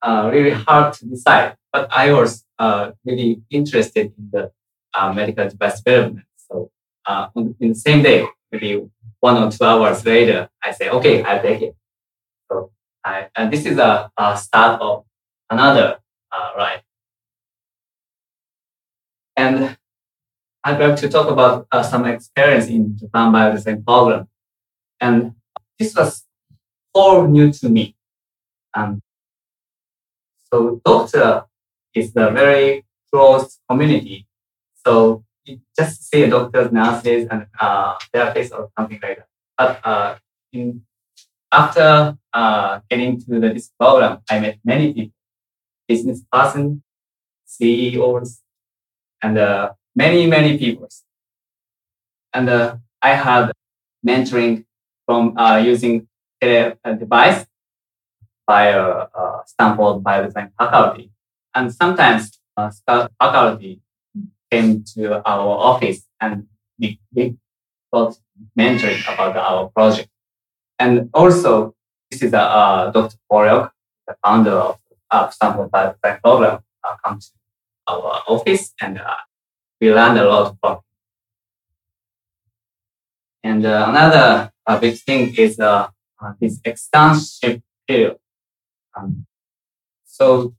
[0.00, 1.56] uh, really hard to decide.
[1.72, 4.52] But I was uh, really interested in the
[4.94, 6.26] uh, medical device development.
[6.36, 6.70] So
[7.06, 8.88] uh, in the same day, maybe
[9.20, 11.76] one or two hours later, I say, okay, I'll take it.
[12.50, 12.72] So
[13.04, 15.04] I, and this is a, a start of
[15.48, 15.98] another
[16.30, 16.82] uh, ride.
[19.36, 19.76] And
[20.64, 24.28] I'd like to talk about uh, some experience in Japan biodesign program.
[25.00, 25.34] And
[25.78, 26.24] this was
[26.92, 27.96] all new to me.
[30.52, 31.46] So doctor
[31.94, 34.26] is a very close community.
[34.84, 39.26] So you just see doctors, nurses, and uh, therapists or something like that.
[39.58, 40.16] But uh,
[40.52, 40.82] in,
[41.52, 45.14] after uh, getting to the, this program, I met many people,
[45.86, 46.82] business person,
[47.44, 48.40] CEOs,
[49.22, 50.88] and uh, many, many people.
[52.32, 53.52] And uh, I had
[54.06, 54.64] mentoring
[55.06, 56.08] from uh, using
[56.42, 57.46] a, device
[58.46, 61.10] by uh, uh, Stanford Biodesign faculty.
[61.54, 62.70] And sometimes uh,
[63.18, 63.80] faculty
[64.50, 66.46] came to our office and
[66.78, 67.36] we, we
[67.92, 68.16] got
[68.58, 70.08] mentoring about our project.
[70.78, 71.74] And also,
[72.10, 73.16] this is uh, Dr.
[73.28, 73.70] Paul Yock,
[74.06, 74.78] the founder of
[75.10, 77.26] uh, Stanford Biodesign program, uh, come to
[77.86, 79.16] our office and uh,
[79.80, 80.80] we learned a lot from
[83.44, 85.88] And uh, another uh, big thing is uh,
[86.20, 88.16] uh, this externship period.
[88.96, 89.26] Um,
[90.04, 90.54] so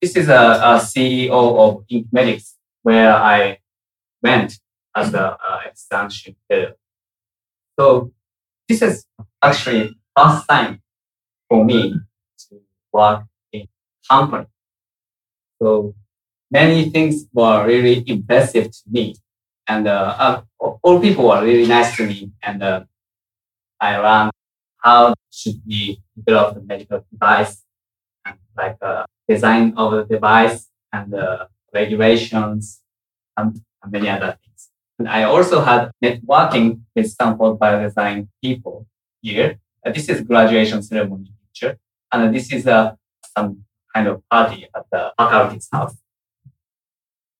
[0.00, 3.58] this is a, a CEO of Incmedics where I
[4.22, 4.58] went
[4.94, 6.74] as the uh, externship period.
[7.78, 8.12] So
[8.68, 9.04] this is
[9.42, 10.80] actually first time
[11.48, 11.94] for me
[12.38, 12.60] to
[12.92, 13.68] work in
[14.08, 14.46] company.
[15.60, 15.94] So
[16.50, 19.16] many things were really impressive to me.
[19.66, 20.42] And uh, uh,
[20.82, 22.32] all people were really nice to me.
[22.42, 22.84] And uh,
[23.80, 24.32] I learned
[24.78, 27.62] how should we develop the medical device
[28.24, 32.80] and like uh, design of the device and the regulations
[33.36, 33.60] and,
[33.90, 34.68] many other things.
[34.98, 38.86] And I also had networking with Stanford Biodesign people
[39.22, 39.58] here.
[39.86, 41.78] Uh, this is graduation ceremony picture.
[42.12, 42.96] And this is uh,
[43.34, 43.64] some
[43.94, 45.96] kind of party at the faculty's house.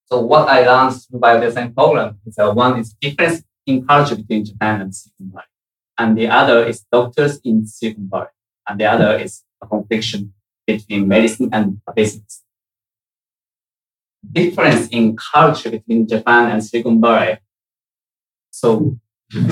[0.06, 4.44] So what I learned through biodesign program is uh, one is difference in culture between
[4.46, 5.44] Japan and Silicon Valley.
[5.98, 8.34] And the other is doctors in Silicon Valley.
[8.66, 10.32] And the other is a confliction
[10.68, 12.44] between medicine and business.
[14.20, 17.38] Difference in culture between Japan and Silicon Valley.
[18.50, 18.98] So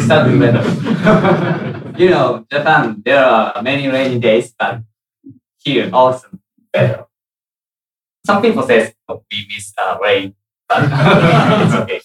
[0.05, 0.55] start with
[1.99, 4.83] you know, Japan, there are many rainy days, but
[5.65, 6.29] here also
[6.73, 7.07] better.
[8.27, 10.35] Some people say oh, we miss uh, rain
[10.69, 10.85] but
[11.63, 12.01] it's okay.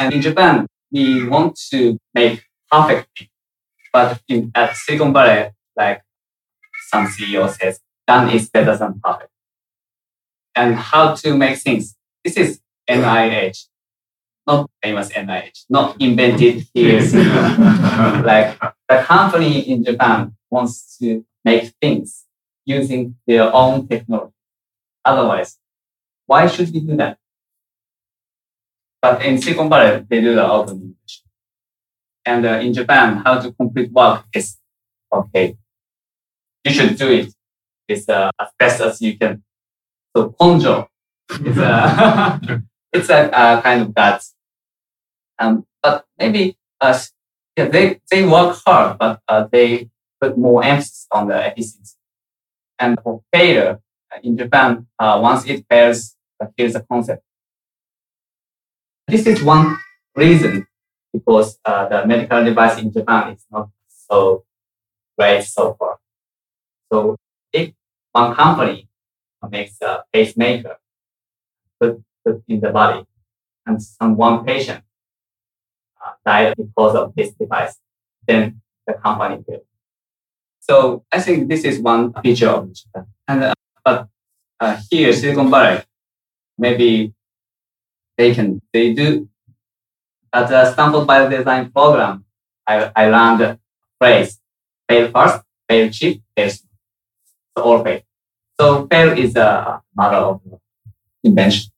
[0.00, 3.28] And in Japan, we want to make perfect.
[3.92, 6.02] But in, at Silicon Valley, like
[6.90, 9.30] some CEO says, done is better than perfect.
[10.54, 11.94] And how to make things.
[12.24, 13.66] This is NIH,
[14.46, 17.00] not famous NIH, not invented here.
[18.24, 22.24] like the company in Japan wants to make things
[22.64, 24.32] using their own technology.
[25.04, 25.58] Otherwise,
[26.26, 27.18] why should we do that?
[29.00, 31.24] But in Silicon Valley, they do the open innovation.
[32.24, 34.56] And uh, in Japan, how to complete work is
[35.12, 35.56] okay.
[36.64, 37.35] You should do it.
[37.88, 39.42] It's uh, as best as you can.
[40.16, 40.88] So konjo
[41.44, 42.40] is a,
[42.92, 44.34] it's a uh, kind of guts.
[45.38, 46.98] Um, but maybe uh,
[47.56, 51.96] yeah, they, they work hard, but uh, they put more emphasis on the efficiency.
[52.78, 53.80] And for failure,
[54.12, 56.16] uh, in Japan, uh, once it fails,
[56.56, 57.22] here's a concept.
[59.08, 59.78] This is one
[60.14, 60.66] reason
[61.12, 64.44] because uh, the medical device in Japan is not so
[65.18, 65.98] great so far.
[66.92, 67.16] So
[68.16, 68.88] one company
[69.50, 70.76] makes a pacemaker,
[71.78, 73.04] put, put in the body,
[73.66, 74.82] and some one patient
[76.02, 77.74] uh, died because of this device,
[78.26, 79.64] then the company will.
[80.60, 83.06] So I think this is one feature of Japan.
[83.28, 84.08] And uh, but
[84.58, 85.82] uh, here, Silicon Valley,
[86.58, 87.12] maybe
[88.16, 89.28] they can, they do.
[90.32, 92.24] At the Stanford Biodesign program,
[92.66, 93.58] I, I learned the
[93.98, 94.40] phrase,
[94.88, 96.65] fail first, fail cheap, fail small.
[97.56, 98.00] All fail.
[98.60, 100.40] So fail is a matter of
[101.24, 101.70] invention.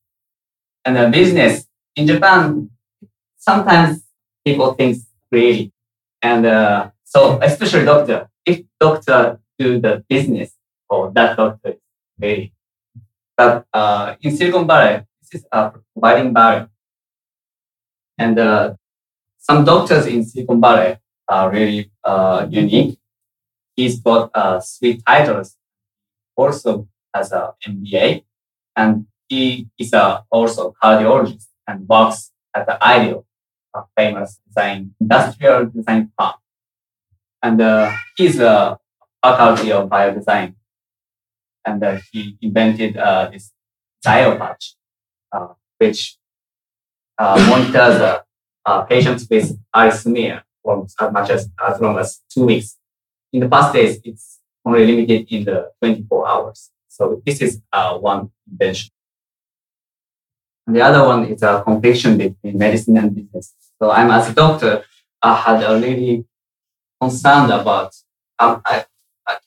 [0.84, 1.66] And the business
[1.96, 2.70] in Japan,
[3.36, 4.02] sometimes
[4.44, 4.98] people think
[5.30, 5.70] creative.
[6.22, 10.52] And uh, so especially doctor, if doctor do the business
[10.88, 11.80] or that doctor is
[12.18, 12.50] creative.
[13.36, 16.68] But uh, in Silicon Valley, this is uh, providing value.
[18.16, 18.74] And uh,
[19.38, 20.96] some doctors in Silicon Valley
[21.28, 22.98] are really uh, unique.
[23.76, 25.54] He's got uh, three titles.
[26.38, 28.24] Also has an MBA,
[28.76, 33.24] and he is uh, also cardiologist and works at the IDEO,
[33.74, 36.34] a famous design, industrial design firm.
[37.42, 38.78] And uh, he's a
[39.22, 40.54] faculty of biodesign.
[41.66, 43.52] And uh, he invented uh, this
[44.06, 44.74] Zio patch,
[45.32, 46.16] uh, which
[47.18, 48.20] uh, monitors
[48.64, 52.76] uh, patients with arrhythmia for as much as as long as two weeks.
[53.32, 54.37] In the past days, it's
[54.68, 56.70] only limited in the 24 hours.
[56.88, 58.90] So this is uh, one invention.
[60.66, 63.54] And the other one is a confliction between medicine and business.
[63.80, 64.84] So I'm as a doctor,
[65.22, 66.24] I had a really
[67.00, 67.94] concerned about
[68.38, 68.84] um, I,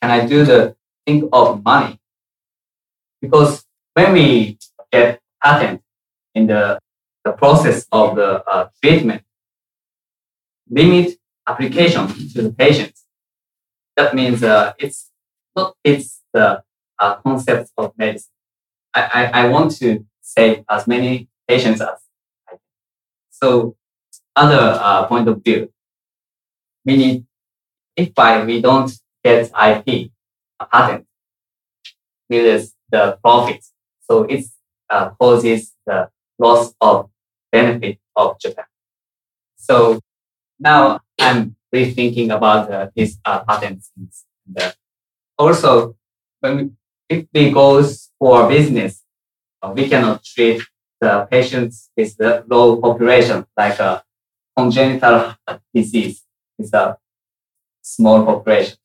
[0.01, 1.99] can I do the think of money?
[3.21, 3.63] Because
[3.93, 4.57] when we
[4.91, 5.81] get patent
[6.33, 6.79] in the,
[7.23, 9.23] the process of the uh, treatment,
[10.69, 11.17] limit
[11.47, 13.05] application to the patients.
[13.97, 15.10] That means uh, it's
[15.55, 16.63] not it's the
[16.99, 18.31] uh, concept of medicine.
[18.93, 21.99] I, I, I want to save as many patients as
[22.47, 22.59] I can.
[23.29, 23.75] So
[24.35, 25.71] other uh, point of view,
[26.85, 27.25] need,
[27.95, 28.91] if by we don't
[29.23, 30.11] get IP,
[30.59, 31.05] a patent,
[32.29, 33.73] lose the profits.
[34.09, 34.45] So it
[34.89, 37.09] uh, causes the loss of
[37.51, 38.65] benefit of Japan.
[39.57, 39.99] So
[40.59, 43.91] now I'm rethinking about uh, these uh, patents.
[43.97, 44.73] And,
[45.41, 45.95] also,
[46.39, 46.77] when
[47.09, 47.83] if we go
[48.19, 49.03] for business,
[49.61, 50.61] uh, we cannot treat
[51.01, 54.03] the patients with the low population, like a
[54.57, 55.35] congenital
[55.73, 56.23] disease
[56.57, 56.97] with a
[57.81, 58.77] small population.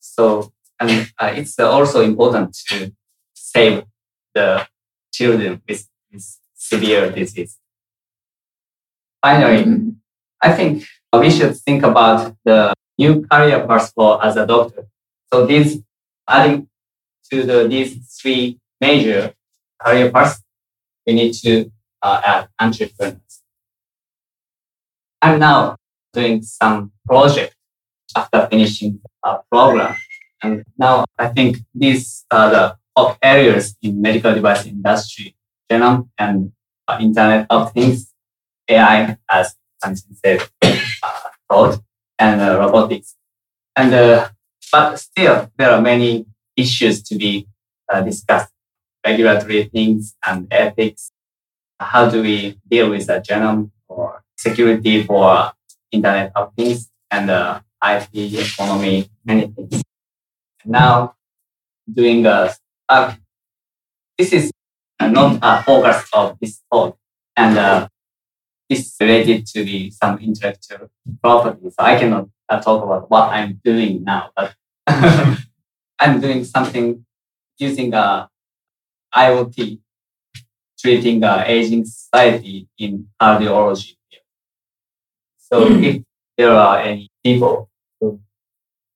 [0.00, 2.92] So, and uh, it's also important to
[3.34, 3.84] save
[4.34, 4.66] the
[5.12, 7.56] children with, with severe disease.
[9.22, 9.94] Finally,
[10.42, 14.86] I think we should think about the new career path for as a doctor.
[15.32, 15.82] So these
[16.28, 16.68] adding
[17.30, 19.34] to the these three major
[19.80, 20.42] career paths,
[21.06, 21.70] we need to
[22.02, 23.42] uh, add entrepreneurs.
[25.20, 25.76] I'm now
[26.12, 27.54] doing some project
[28.16, 29.96] after finishing a program.
[30.42, 35.34] And now I think these are the top areas in medical device industry,
[35.70, 36.52] genome and
[36.86, 38.12] uh, Internet of Things,
[38.68, 41.20] AI, as Samson said, uh,
[41.50, 41.80] thought,
[42.18, 43.16] and uh, robotics.
[43.76, 44.28] And uh,
[44.70, 47.46] but still, there are many issues to be
[47.92, 48.52] uh, discussed:
[49.04, 51.12] regulatory things and ethics.
[51.80, 55.52] How do we deal with the genome or security for
[55.90, 59.82] Internet of Things and uh, IP economy, many things.
[60.64, 61.14] Now,
[61.90, 62.54] doing a,
[62.88, 63.14] uh,
[64.16, 64.50] this is
[65.00, 66.98] not a focus of this talk,
[67.36, 67.88] and uh,
[68.68, 70.90] this related to the some intellectual
[71.22, 71.70] property.
[71.70, 74.54] So I cannot uh, talk about what I'm doing now, but
[75.98, 77.04] I'm doing something
[77.58, 78.26] using uh,
[79.14, 79.80] IoT,
[80.78, 83.96] treating uh, aging society in cardiology.
[85.38, 85.82] So mm.
[85.82, 86.02] if
[86.36, 88.20] there are any people who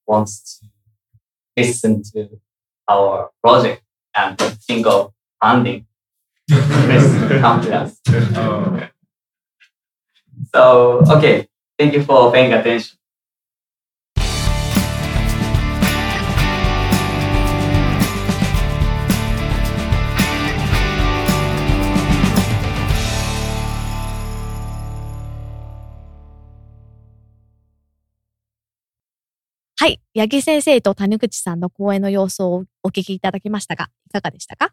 [0.06, 0.66] wants to
[1.56, 2.40] listen to
[2.88, 3.82] our project
[4.14, 5.86] and think of funding,
[6.48, 8.88] please come to us.
[10.50, 12.96] So, ok Thank you for paying attention.
[29.78, 30.00] はい。
[30.14, 34.72] 八木先生と谷口さんの講演の様子をお聞きいただきましたが、いかがでしたか？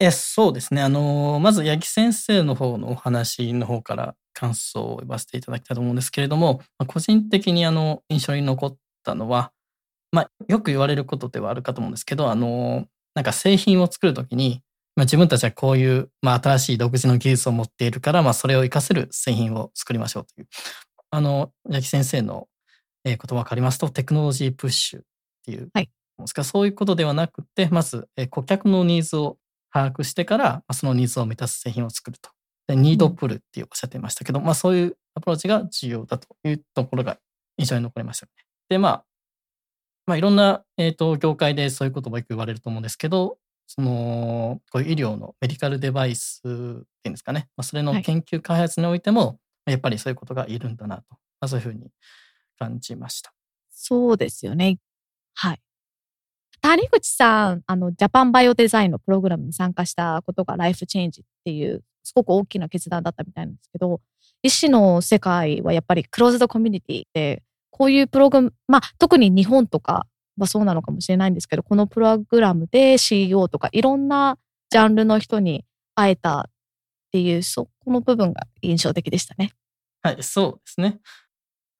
[0.00, 0.80] えそうですね。
[0.82, 9.52] あの、まず八木先生の方のお話の方から感想を言わせていただきたいと思うんですけれども、まあ、個人的にあの印象に残ったのは、
[10.10, 14.62] まあ、よく言われることではあるかと思うんですけど、あの、なんか製品を作るときに、
[14.96, 20.48] まあ、自分たちはこういう、まあ、新しい独自の技術を持っているから、まあ、それを活かせる製品を作りましょうという、
[21.10, 22.46] あの、八木先生の
[23.02, 25.02] えー、言葉を借りますと、テクノロジープッシュっ
[25.46, 26.42] ていう、はい、ですか？
[26.42, 29.38] らそういうことではなくて、まず、えー、顧客のニーズを
[29.72, 32.30] 把握してから、まあ、そのニーズを満たす製品を作ると。
[32.66, 37.18] で、ニードプルっておっしゃってましたけど、まあそういうアプローチが重要だというところが
[37.58, 38.32] 印象に残りましたね。
[38.68, 39.04] で、まあ、
[40.06, 46.52] まあいろんな、えっ、ー、と、業界でそういうこともよく言われると思うんですけど、その、こういう医療のメディカルデバイスってい
[47.06, 47.48] うんですかね。
[47.56, 49.34] まあ、それの研究開発においても、は
[49.68, 51.02] い、やっぱりそういうことがいるんだなと。
[51.10, 51.90] まあ、そういうふうに
[52.58, 53.32] 感じました。
[53.70, 54.78] そうですよね。
[55.34, 55.60] はい。
[56.62, 64.00] 谷口さん、あの、ジャパンバイオデザインのプログラムに参加したことがライフチェンジっていう、すごく大きな決断だったみたいなんですけど、
[64.42, 70.06] 医師の世界はやっぱりクローズドコミュニティで、こういうプログラム、まあ、特に日本とか
[70.38, 74.38] はそうなのかもしれないんですけど、このプログラムで CEO とかいろんな
[74.70, 76.44] ジャンルの人に会えたっ
[77.12, 79.52] ていう、そこの部分が印象的でしたね。
[80.02, 81.00] はい、そうですね。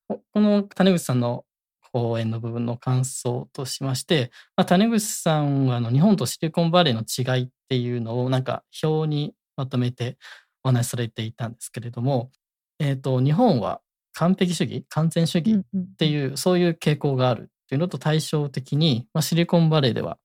[0.08, 1.44] ここの谷口さんの
[1.92, 10.16] 講演の部分の感想としまして、まあ、谷口さんはあの日本とシリコンバレーの違いっていうのをなんか表にまとめて
[10.64, 12.30] お話しされていたんですけれども、
[12.78, 13.80] えっ、と、日本は
[14.14, 20.18] 完璧主義、完全主義っっていう、そういう傾向があるっていうのと対照的に、まあ、シリコンバレーでは、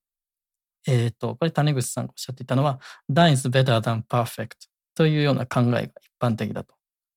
[0.87, 2.79] えっ、と、これ谷口さんがおっしゃっていたのは、
[3.11, 4.49] done is better than perfect
[4.95, 6.73] というような考えが一般的だと。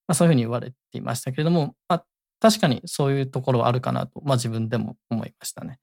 [0.07, 2.05] まあ、そういうふうに言われていましたけれども、まあ、
[2.41, 5.78] 確かにそういうところはあるかなと、まあ、自分でも思いましたね。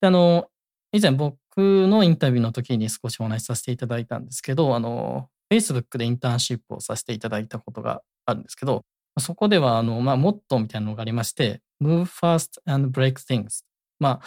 [0.00, 0.48] であの、
[0.92, 8.84] 以前僕のインタビューの時に少しお話しさせていただいたんですけど、あの、Facebook でインターンシップをさせていただいたことがあるんですけど、
[9.18, 13.64] そこでは、あの、まあ、モットーみたいなのがありまして、move fast and break things。
[13.98, 14.20] ま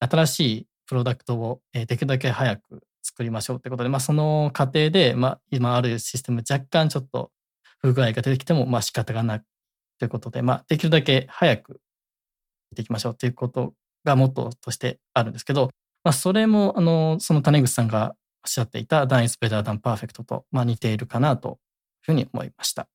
[0.00, 7.30] あ、新しいプロダクトを、できるだけ早く作りましょうということで、まあ、その過程で、まあ、今あるシステム若干ちょっと
[7.80, 9.42] 不具合が出てきても、まあ、仕方がない
[10.00, 11.80] ということで、まあ、できるだけ早く
[12.74, 13.74] できましょうということ
[14.04, 15.70] がモットーとしてあるんですけど、
[16.02, 21.56] まあ、それも、あの、その種口さんがおっしゃっていた done is better than perfect と、まあ、似ているかなという
[22.06, 22.88] ふうに思いました。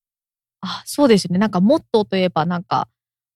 [0.62, 1.38] あ、そうですね。
[1.38, 2.88] なんか、モットーといえば、なんか、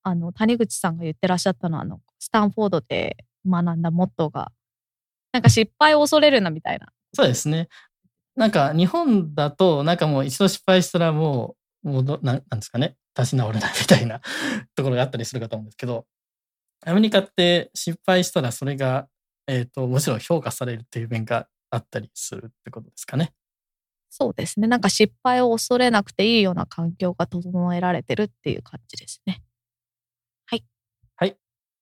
[0.01, 3.17] あの、谷口さんが言ってらっしゃったのは、あの、スタンフォードで
[3.47, 4.51] 学んだモットーが、
[5.31, 6.87] なんか失敗を恐れるなみたいな。
[7.13, 7.69] そうですね。
[8.35, 14.21] なんか日本だと、なんかもう一度失敗したらもう、もうどなんなんですかね、立ち直れないみたいな
[14.75, 16.07] ところがあったりするかと思うんですけど、
[16.85, 19.07] アメリカって失敗したらそれが、
[19.47, 23.33] えっ、と、もちろん評価されるっていう面があったりするってことですかね。
[24.09, 24.67] そうですね。
[24.67, 29.43] なんか失敗を恐れなくていいような環境が整えられてるっていう感じですね。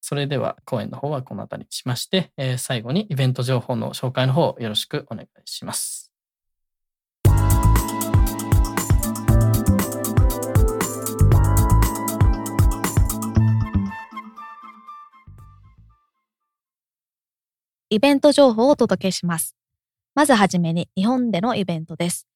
[0.07, 6.06] それでは講演の方はこの辺りにしまして、えー最後にイベント情報の紹介の方よろしくお願いします。
[17.89, 19.55] イベント情報をお届けします。
[20.13, 22.27] まずはじめに日本でのイベントです。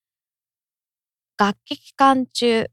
[1.38, 2.68] 楽器期間中、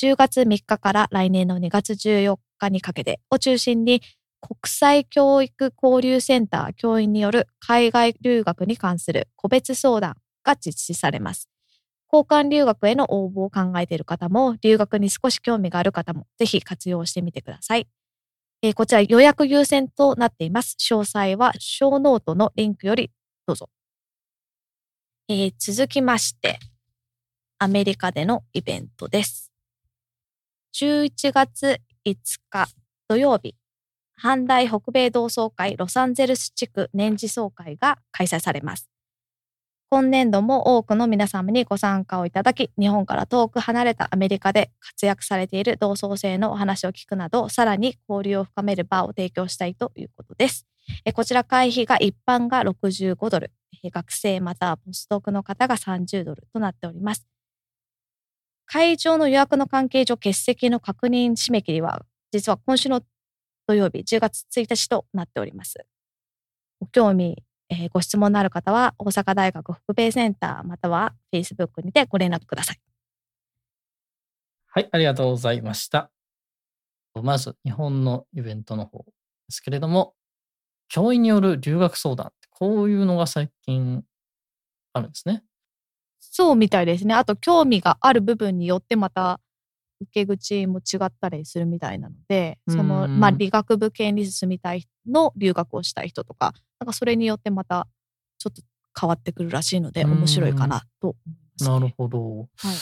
[0.00, 4.02] 10月3日から来年の2月14日にかけてを中心に
[4.40, 11.48] 国際教育交流センター教員による海外留学に関する個別相談が実施されます。
[12.12, 17.88] 交換留学への応募を考えている方も、留学に少し興味がある方も、ぜひ活用してみてください。
[18.62, 20.76] えーこちら予約優先となっています。
[20.80, 23.10] 詳細は小ノートのリンクより
[23.46, 23.68] どうぞ。
[25.28, 26.58] えー続きまして、
[27.58, 29.50] アメリカでのイベントです。
[30.74, 32.16] 11月5
[32.50, 32.68] 日
[33.08, 33.54] 土曜日、
[34.20, 38.93] 阪大北米同窓会ロサンゼルス地区年次総会が開催されます。
[39.94, 50.66] 今年度も多くの皆様にご参加をいただき、日本から遠く離れたアメリカで活躍されている同窓生のお話を聞くなど、さらに交流を深める場を提供したいということです。
[51.14, 53.52] こちら会費が一般が65ドル、
[53.84, 57.28] 学生またはポスドクの方が30ドルとなっております。
[58.66, 63.00] 会場の予約の関係上欠席の確認締め切りは、実は今週の
[63.68, 65.86] 土曜日10月1日となっております。
[66.80, 72.80] ご興味、えーご質問のある方は、大阪大学北米センターまたは Facebook にてご連絡ください。
[74.66, 76.10] はい、ありがとうございました。
[77.22, 79.04] まず、日本のイベントの方で
[79.50, 80.14] すけれども、
[80.88, 84.02] 教員による留学相談って、こういうのが最近
[84.92, 85.44] あるんですね。
[86.20, 87.14] そうみたいですね。
[87.14, 89.40] あと、興味がある部分によってまた
[90.00, 96.52] 受け口も違ったりするみたいなので、その、うんまあ、理学部系に進みたい人の留学をしたい人とか、
[96.84, 97.88] なんかそれによってまた
[98.38, 98.62] ちょっと
[98.98, 102.48] 変わってくるらしいので、うん面白いかなと思います、なるほど。
[102.56, 102.76] はい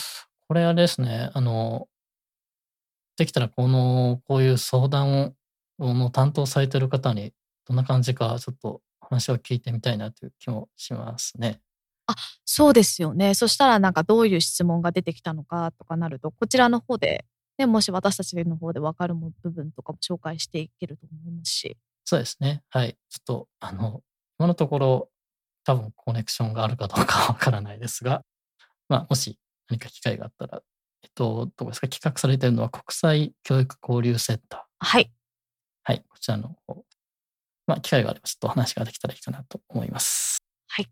[0.47, 1.87] これあれですね、あの、
[3.17, 5.33] できたらこの、こういう相談
[5.79, 7.33] をの担当されてる方に、
[7.65, 11.61] どんな感じか、ちょっと話を聞いてみたいなという気もしますね。
[12.45, 13.33] そうですよね。
[13.33, 17.25] そしたらなんかどういう質問が出てきたのかとかなると、こちらの方で、
[17.57, 21.77] ね、もし私たちの方で分かるも部分とかも紹介していけると思いますし。
[22.05, 22.63] そうですね。
[22.69, 22.97] はい。
[23.09, 24.01] ちょっと、あの、
[24.39, 25.09] 今のところ、
[25.65, 28.23] 多分コネクションがあるかどうかはわからないですが、
[28.89, 29.37] まあ、もし
[29.69, 30.61] 何か機会があったら、
[31.03, 31.87] えっと、どうですか？
[31.87, 34.85] 企画されているのは国際教育交流センター。
[34.85, 35.11] はい。
[35.83, 36.03] はい。
[36.09, 36.83] こちらの方。
[37.67, 40.37] まあ、機会があればちょっとお話ができたらいいかなと思います。
[40.67, 40.91] はい。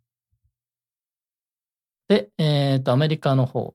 [2.07, 3.73] で、えっと、アメリカの方。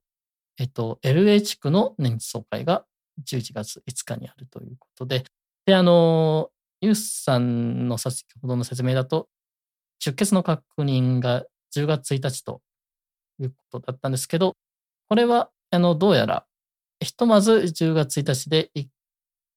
[0.59, 2.87] えっと、LA 地区の年次総会が
[3.27, 5.25] 11月5日にあるということで、
[5.67, 6.51] で、あの、
[6.81, 9.29] ユースさんの先ほどの説明だと、
[9.99, 12.61] 出欠の確認が10月1日と
[13.41, 14.57] いうことだったんですけど、
[15.09, 16.47] これは、あの、どうやら、
[17.01, 18.87] ひとまず10月1日で1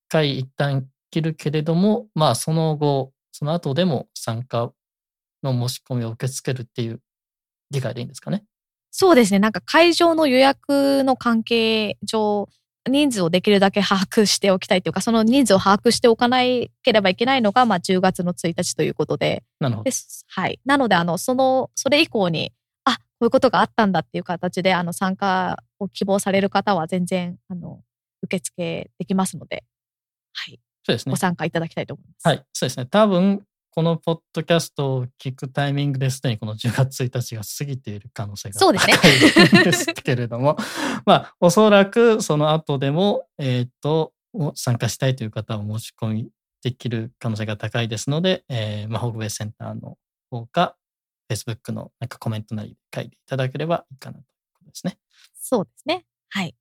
[0.10, 4.72] 回一旦切るけれども、まあ、その後、その後でも参加
[5.44, 7.00] の申し込みを受け付けるっていう
[7.72, 8.44] 理解でいいんですかね？
[8.92, 9.40] そうですね。
[9.40, 12.50] なんか会場の予約の関係上、
[12.90, 19.44] 人数をできるだけ把握しておきたいというか、その人数を把握しておかなければいけないのが、まあ、10月の1日ということで。
[19.60, 19.84] なるほど。
[19.86, 20.26] です。
[20.28, 20.60] はい。
[20.66, 22.52] なので、あの、その、それ以降に、
[22.84, 27.82] あ、こういうことがあったんだっていう形で、あの、参加を希望される方は全然、あの、
[28.24, 29.64] 受付できますので、
[30.34, 30.60] はい。
[30.86, 31.18] そうですねご。
[31.18, 32.28] 参加いただきたいと思います。
[32.28, 32.86] はい、そうですね。
[32.86, 33.44] 多分、
[33.80, 40.58] このポッドキャストを聞くタイミングですでにこの10月1日が過ぎている可能性がそうですね高いんですけれども、
[41.08, 44.12] まあ、おそらくその後でも、えっ、と、
[44.54, 46.30] 参加したいという方は申し込み
[46.62, 49.98] できる可能性が高いですので、えー、まあ、北米センターの
[50.30, 50.76] 方か、
[51.32, 54.26] Facebook のなんかコメントなり書いていただければいいかなという
[54.56, 54.98] ことですね。
[55.40, 56.04] そうですね。
[56.28, 56.54] はい。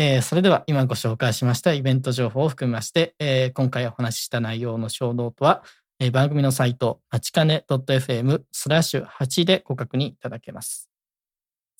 [0.00, 5.64] えーそれでは今ご紹介しましたイベント情報を含めまして、えー今回お話しした内容の小ノートは、
[5.98, 10.88] えー番組のサイト、まちかね .fm スラッシュ8でご確認いただけます。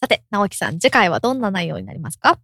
[0.01, 2.41] さて、直樹さん、次回はどんな内容になりますか？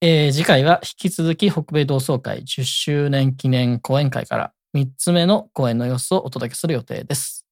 [0.00, 7.44] えー次回は引き続き北米同窓会10周年記念講演会から3つ目の講演の様子をお届けする予定です。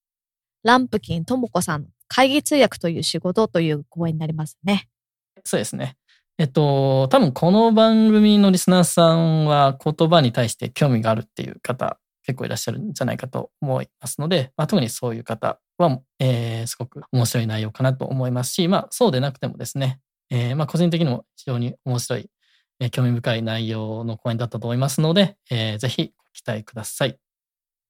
[0.64, 4.89] ランプキンともこさん、会議通訳という仕事という講演になりますね。
[5.45, 5.97] そうですね。
[6.41, 19.99] えっと、多分この番組のリスナーさんは言葉に対して興味があるっていう方結構いらっしゃるんじゃないかと思いますので、まあ、特にそういう方は、えーすごく面白い内容かなと思いますし、まあそうでなくてもですね、
[20.30, 22.30] えーまあ個人的にも非常に面白い、
[22.78, 27.18] えー興味深い内容の講演だったと思いますので、えーぜひご期待ください。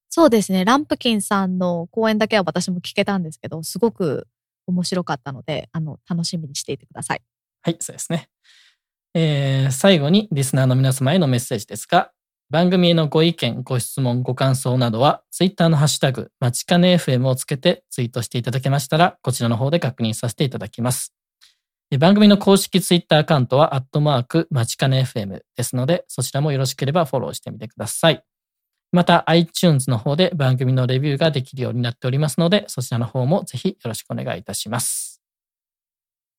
[0.08, 0.64] そうですね。
[0.64, 4.26] ランプキンさんの講演だけは私も聞けたんですけど、すごく
[4.66, 7.20] 面白かったので、あの、楽しみにしていてください。
[7.62, 8.30] はい、そうですね。
[9.14, 12.10] えー最後にリスナーの皆様へのメッセージですが、
[12.50, 21.12] 番組へのご意見、ご質問、ご感想などは、ツイッターのハッシュタグ、まちかね FM をつけてツイートしていただけましたら、こちらの方で確認させていただきます。
[21.98, 28.22] 番組の公式ツイッターアカウントは、アットマーク、まちかね FM ですので、そちらもよろしければフォローしてみてください。
[28.92, 35.07] また、iTunes の方で番組のレビューができるようになっておりますので、そちらの方もぜひよろしくお願いいたします。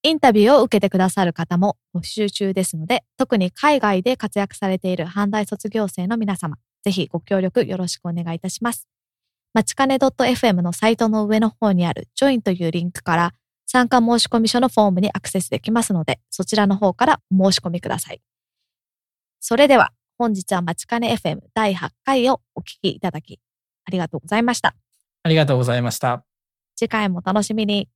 [0.01, 8.87] インタビューを受けてくださる方も募集中ですので、特に海外で活躍されている阪大卒業生の皆様、ぜひご協力よろしくお願いいたします。
[9.53, 13.33] まちかね .fm のサイトの上の方にある Join というリンクから
[13.65, 18.21] 参加申込書のフォームにアクセスできますので、そちらの方からお申し込みください。
[19.41, 23.39] それでは、本日はまちかね FM 第8回をお聞きいただき、
[23.85, 24.75] ありがとうございました。
[25.23, 26.23] ありがとうございました。
[26.75, 27.89] 次回も楽しみに。